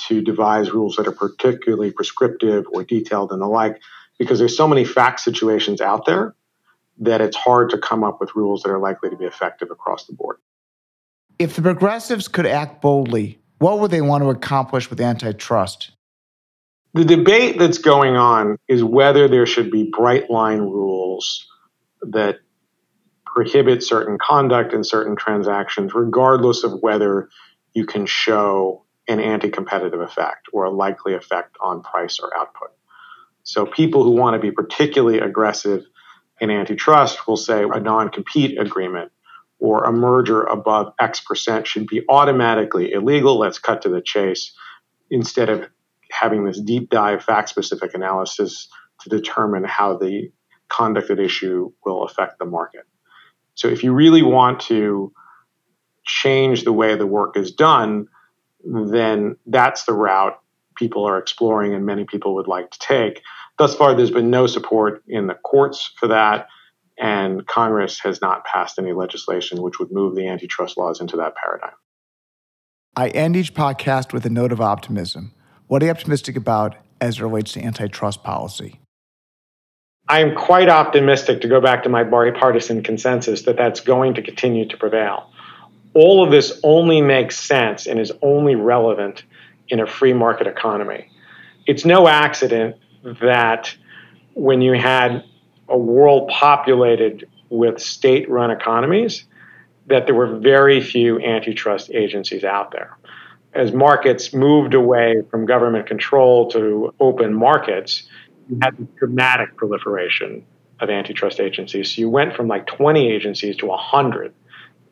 to 0.07 0.21
devise 0.21 0.71
rules 0.71 0.95
that 0.95 1.07
are 1.07 1.11
particularly 1.11 1.91
prescriptive 1.91 2.65
or 2.71 2.83
detailed 2.83 3.31
and 3.31 3.41
the 3.41 3.47
like 3.47 3.81
because 4.17 4.39
there's 4.39 4.55
so 4.55 4.67
many 4.67 4.83
fact 4.83 5.19
situations 5.21 5.81
out 5.81 6.05
there 6.05 6.35
that 6.99 7.21
it's 7.21 7.37
hard 7.37 7.69
to 7.69 7.77
come 7.77 8.03
up 8.03 8.19
with 8.19 8.35
rules 8.35 8.63
that 8.63 8.69
are 8.69 8.79
likely 8.79 9.09
to 9.09 9.15
be 9.15 9.25
effective 9.25 9.71
across 9.71 10.05
the 10.05 10.13
board. 10.13 10.37
If 11.39 11.55
the 11.55 11.61
progressives 11.61 12.27
could 12.27 12.45
act 12.45 12.81
boldly, 12.81 13.39
what 13.59 13.79
would 13.79 13.91
they 13.91 14.01
want 14.01 14.23
to 14.23 14.29
accomplish 14.29 14.89
with 14.89 14.99
antitrust? 14.99 15.91
The 16.93 17.05
debate 17.05 17.57
that's 17.57 17.77
going 17.77 18.15
on 18.15 18.57
is 18.67 18.83
whether 18.83 19.27
there 19.27 19.45
should 19.45 19.71
be 19.71 19.89
bright 19.95 20.29
line 20.29 20.59
rules 20.59 21.45
that 22.01 22.39
prohibit 23.25 23.83
certain 23.83 24.17
conduct 24.17 24.73
in 24.73 24.83
certain 24.83 25.15
transactions, 25.15 25.93
regardless 25.93 26.63
of 26.63 26.81
whether 26.81 27.29
you 27.73 27.85
can 27.85 28.05
show 28.05 28.83
an 29.09 29.19
anti 29.19 29.49
competitive 29.49 29.99
effect 29.99 30.47
or 30.53 30.65
a 30.65 30.69
likely 30.69 31.15
effect 31.15 31.57
on 31.59 31.81
price 31.81 32.19
or 32.19 32.35
output. 32.37 32.69
So, 33.43 33.65
people 33.65 34.03
who 34.03 34.11
want 34.11 34.35
to 34.35 34.39
be 34.39 34.51
particularly 34.51 35.19
aggressive 35.19 35.83
in 36.39 36.51
antitrust 36.51 37.27
will 37.27 37.37
say 37.37 37.63
a 37.63 37.79
non 37.79 38.09
compete 38.09 38.59
agreement 38.59 39.11
or 39.59 39.83
a 39.83 39.91
merger 39.91 40.43
above 40.43 40.93
X 40.99 41.19
percent 41.21 41.67
should 41.67 41.87
be 41.87 42.03
automatically 42.07 42.93
illegal. 42.93 43.39
Let's 43.39 43.59
cut 43.59 43.81
to 43.81 43.89
the 43.89 44.01
chase 44.01 44.53
instead 45.09 45.49
of 45.49 45.67
having 46.11 46.45
this 46.45 46.61
deep 46.61 46.89
dive 46.89 47.23
fact 47.23 47.49
specific 47.49 47.93
analysis 47.93 48.69
to 49.01 49.09
determine 49.09 49.63
how 49.63 49.97
the 49.97 50.31
conduct 50.69 51.09
at 51.09 51.19
issue 51.19 51.71
will 51.83 52.03
affect 52.03 52.39
the 52.39 52.45
market. 52.45 52.83
So 53.55 53.67
if 53.67 53.83
you 53.83 53.93
really 53.93 54.21
want 54.21 54.61
to 54.61 55.11
change 56.05 56.63
the 56.63 56.73
way 56.73 56.95
the 56.95 57.07
work 57.07 57.37
is 57.37 57.51
done, 57.51 58.07
then 58.63 59.37
that's 59.45 59.83
the 59.83 59.93
route 59.93 60.39
people 60.75 61.05
are 61.05 61.17
exploring 61.17 61.73
and 61.73 61.85
many 61.85 62.05
people 62.05 62.35
would 62.35 62.47
like 62.47 62.71
to 62.71 62.79
take. 62.79 63.21
Thus 63.57 63.75
far, 63.75 63.93
there's 63.93 64.11
been 64.11 64.29
no 64.29 64.47
support 64.47 65.03
in 65.07 65.27
the 65.27 65.33
courts 65.33 65.91
for 65.99 66.07
that 66.07 66.47
and 66.99 67.47
Congress 67.47 67.99
has 67.99 68.21
not 68.21 68.45
passed 68.45 68.77
any 68.77 68.91
legislation 68.91 69.61
which 69.61 69.79
would 69.79 69.91
move 69.91 70.15
the 70.15 70.27
antitrust 70.27 70.77
laws 70.77 70.99
into 70.99 71.15
that 71.17 71.35
paradigm. 71.35 71.75
I 72.95 73.07
end 73.09 73.37
each 73.37 73.53
podcast 73.53 74.11
with 74.11 74.25
a 74.25 74.29
note 74.29 74.51
of 74.51 74.59
optimism. 74.59 75.33
What 75.67 75.81
are 75.81 75.85
you 75.85 75.91
optimistic 75.91 76.35
about 76.35 76.75
as 76.99 77.19
it 77.19 77.23
relates 77.23 77.53
to 77.53 77.63
antitrust 77.63 78.23
policy? 78.23 78.81
I 80.09 80.21
am 80.21 80.35
quite 80.35 80.69
optimistic 80.69 81.41
to 81.41 81.47
go 81.47 81.61
back 81.61 81.83
to 81.83 81.89
my 81.89 82.03
bipartisan 82.03 82.83
consensus 82.83 83.43
that 83.43 83.57
that's 83.57 83.79
going 83.79 84.15
to 84.15 84.21
continue 84.21 84.67
to 84.67 84.75
prevail. 84.75 85.31
All 86.01 86.23
of 86.23 86.31
this 86.31 86.57
only 86.63 87.01
makes 87.01 87.37
sense 87.37 87.85
and 87.85 87.99
is 87.99 88.13
only 88.21 88.55
relevant 88.55 89.25
in 89.67 89.81
a 89.81 89.85
free 89.85 90.13
market 90.13 90.47
economy. 90.47 91.11
It's 91.67 91.83
no 91.83 92.07
accident 92.07 92.77
that 93.21 93.75
when 94.33 94.61
you 94.61 94.75
had 94.75 95.25
a 95.67 95.77
world 95.77 96.29
populated 96.29 97.27
with 97.49 97.81
state 97.81 98.29
run 98.29 98.49
economies 98.49 99.25
that 99.87 100.05
there 100.05 100.15
were 100.15 100.39
very 100.39 100.79
few 100.79 101.19
antitrust 101.19 101.91
agencies 101.91 102.45
out 102.45 102.71
there. 102.71 102.97
As 103.53 103.73
markets 103.73 104.33
moved 104.33 104.75
away 104.75 105.23
from 105.29 105.45
government 105.45 105.85
control 105.85 106.49
to 106.51 106.93
open 107.01 107.33
markets, 107.33 108.07
you 108.47 108.57
had 108.61 108.95
dramatic 108.95 109.57
proliferation 109.57 110.45
of 110.79 110.89
antitrust 110.89 111.41
agencies. 111.41 111.93
So 111.93 111.99
you 111.99 112.09
went 112.09 112.37
from 112.37 112.47
like 112.47 112.67
20 112.67 113.11
agencies 113.11 113.57
to 113.57 113.65
100 113.65 114.33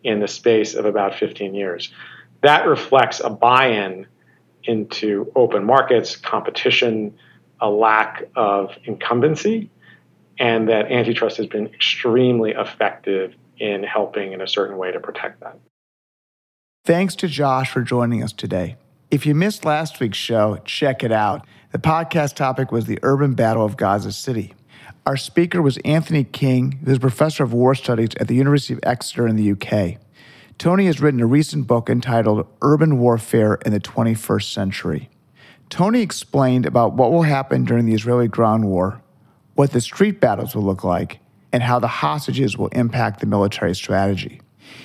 in 0.04 0.20
the 0.20 0.28
space 0.28 0.74
of 0.76 0.86
about 0.86 1.16
15 1.16 1.54
years. 1.54 1.92
That 2.42 2.68
reflects 2.68 3.20
a 3.20 3.30
buy 3.30 3.68
in 3.68 4.08
into 4.64 5.32
open 5.36 5.64
markets, 5.64 6.16
competition, 6.16 7.18
a 7.60 7.70
lack 7.70 8.24
of 8.36 8.78
incumbency, 8.84 9.70
and 10.40 10.70
that 10.70 10.92
antitrust 10.92 11.38
has 11.38 11.48
been 11.48 11.68
extremely 11.68 12.52
effective 12.52 13.34
in 13.58 13.84
helping 13.84 14.34
in 14.34 14.42
a 14.42 14.48
certain 14.48 14.78
way 14.78 14.92
to 14.92 15.00
protect 15.00 15.40
that. 15.40 15.58
Thanks 16.86 17.16
to 17.16 17.28
Josh 17.28 17.72
for 17.72 17.82
joining 17.82 18.24
us 18.24 18.32
today. 18.32 18.78
If 19.10 19.26
you 19.26 19.34
missed 19.34 19.66
last 19.66 20.00
week's 20.00 20.18
show, 20.18 20.60
check 20.66 21.04
it 21.04 21.12
out. 21.12 21.46
The 21.72 21.80
podcast 21.80 22.36
topic 22.36 22.72
was 22.72 22.86
the 22.86 23.00
urban 23.04 23.34
battle 23.34 23.66
of 23.66 23.78
Gaza 23.78 24.12
City. 24.12 24.54
Our 25.08 25.16
speaker 25.16 25.62
was 25.62 25.78
Anthony 25.86 26.26
King, 26.26 26.82
who 26.84 26.92
is 26.92 27.00
professor 27.00 27.42
of 27.42 27.54
war 27.54 27.74
studies 27.76 28.10
at 28.20 28.28
the 28.28 28.36
University 28.36 28.74
of 28.74 28.82
Exeter 28.84 29.26
in 29.26 29.38
the 29.38 29.52
UK. 29.54 30.02
Tony 30.58 30.86
has 30.88 31.00
written 31.00 31.22
a 31.22 31.26
recent 31.26 31.66
book 31.66 31.90
entitled 31.90 32.46
Urban 32.62 33.00
Warfare 33.00 33.58
in 33.66 33.72
the 33.72 33.80
21st 33.80 34.52
Century. 34.52 35.10
Tony 35.70 36.02
explained 36.02 36.66
about 36.66 36.96
what 36.96 37.14
will 37.14 37.22
happen 37.22 37.64
during 37.64 37.86
the 37.86 37.94
Israeli 37.94 38.28
ground 38.28 38.66
war, 38.66 39.02
what 39.56 39.72
the 39.72 39.80
street 39.80 40.20
battles 40.20 40.54
will 40.54 40.64
look 40.64 40.84
like, 40.84 41.22
and 41.54 41.64
how 41.64 41.80
the 41.80 41.88
hostages 41.88 42.58
will 42.58 42.68
impact 42.74 43.22
the 43.22 43.28
military 43.28 43.76
strategy. 43.76 44.42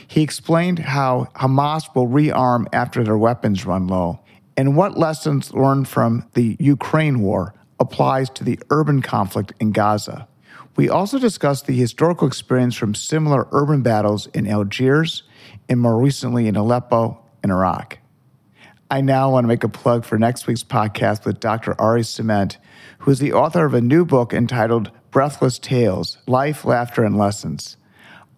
He 0.06 0.22
explained 0.22 0.78
how 0.78 1.30
Hamas 1.34 1.92
will 1.96 2.06
rearm 2.06 2.66
after 2.72 3.02
their 3.02 3.18
weapons 3.18 3.66
run 3.66 3.88
low, 3.88 4.20
and 4.56 4.76
what 4.76 4.96
lessons 4.96 5.52
learned 5.52 5.88
from 5.88 6.28
the 6.34 6.56
Ukraine 6.60 7.22
war 7.22 7.54
applies 7.82 8.30
to 8.30 8.44
the 8.44 8.58
urban 8.70 9.02
conflict 9.02 9.52
in 9.60 9.72
Gaza. 9.72 10.26
We 10.76 10.88
also 10.88 11.18
discussed 11.18 11.66
the 11.66 11.76
historical 11.76 12.26
experience 12.26 12.74
from 12.76 12.94
similar 12.94 13.46
urban 13.52 13.82
battles 13.82 14.26
in 14.28 14.46
Algiers 14.46 15.24
and 15.68 15.78
more 15.80 15.98
recently 15.98 16.46
in 16.46 16.56
Aleppo 16.56 17.20
in 17.44 17.50
Iraq. 17.50 17.98
I 18.90 19.00
now 19.00 19.30
want 19.30 19.44
to 19.44 19.48
make 19.48 19.64
a 19.64 19.68
plug 19.68 20.04
for 20.04 20.18
next 20.18 20.46
week's 20.46 20.62
podcast 20.62 21.24
with 21.24 21.40
Dr. 21.40 21.78
Ari 21.80 22.02
Ciment, 22.02 22.56
who 22.98 23.10
is 23.10 23.18
the 23.18 23.32
author 23.32 23.64
of 23.64 23.74
a 23.74 23.80
new 23.80 24.04
book 24.04 24.32
entitled 24.32 24.90
Breathless 25.10 25.58
Tales 25.58 26.18
Life, 26.26 26.64
Laughter, 26.64 27.04
and 27.04 27.18
Lessons. 27.18 27.76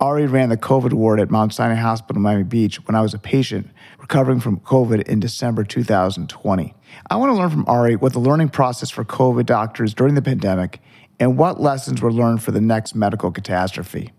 Ari 0.04 0.26
ran 0.26 0.50
the 0.50 0.58
COVID 0.58 0.92
ward 0.92 1.18
at 1.18 1.30
Mount 1.30 1.54
Sinai 1.54 1.76
Hospital 1.76 2.18
in 2.18 2.22
Miami 2.24 2.42
Beach 2.42 2.76
when 2.86 2.94
I 2.94 3.00
was 3.00 3.14
a 3.14 3.18
patient 3.18 3.70
recovering 3.98 4.38
from 4.38 4.60
COVID 4.60 5.08
in 5.08 5.18
December 5.18 5.64
2020. 5.64 6.74
I 7.08 7.16
want 7.16 7.30
to 7.30 7.34
learn 7.34 7.48
from 7.48 7.64
Ari 7.66 7.96
what 7.96 8.12
the 8.12 8.18
learning 8.18 8.50
process 8.50 8.90
for 8.90 9.02
COVID 9.02 9.46
doctors 9.46 9.94
during 9.94 10.14
the 10.14 10.20
pandemic 10.20 10.82
and 11.18 11.38
what 11.38 11.58
lessons 11.58 12.02
were 12.02 12.12
learned 12.12 12.42
for 12.42 12.50
the 12.50 12.60
next 12.60 12.94
medical 12.94 13.30
catastrophe. 13.30 14.12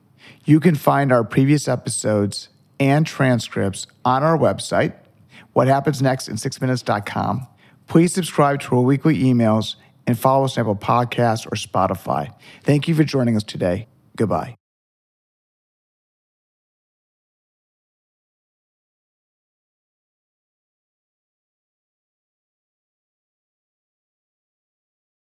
You 0.44 0.60
can 0.60 0.74
find 0.74 1.12
our 1.12 1.24
previous 1.24 1.68
episodes 1.68 2.50
and 2.80 3.06
transcripts 3.06 3.86
on 4.04 4.24
our 4.24 4.40
website, 4.40 4.96
what 5.54 5.68
happens 5.68 6.02
next 6.02 6.28
in 6.28 6.38
6minutes.com. 6.38 7.46
Please 7.86 8.12
subscribe 8.12 8.60
to 8.62 8.78
our 8.78 8.82
weekly 8.82 9.20
emails 9.20 9.76
and 10.08 10.18
follow 10.18 10.46
us 10.46 10.58
on 10.58 10.62
Apple 10.62 10.78
Podcasts 10.78 11.46
or 11.46 11.52
Spotify. 11.52 12.34
Thank 12.64 12.88
you 12.88 12.96
for 12.96 13.04
joining 13.04 13.36
us 13.36 13.44
today. 13.44 13.88
Goodbye. 14.16 14.56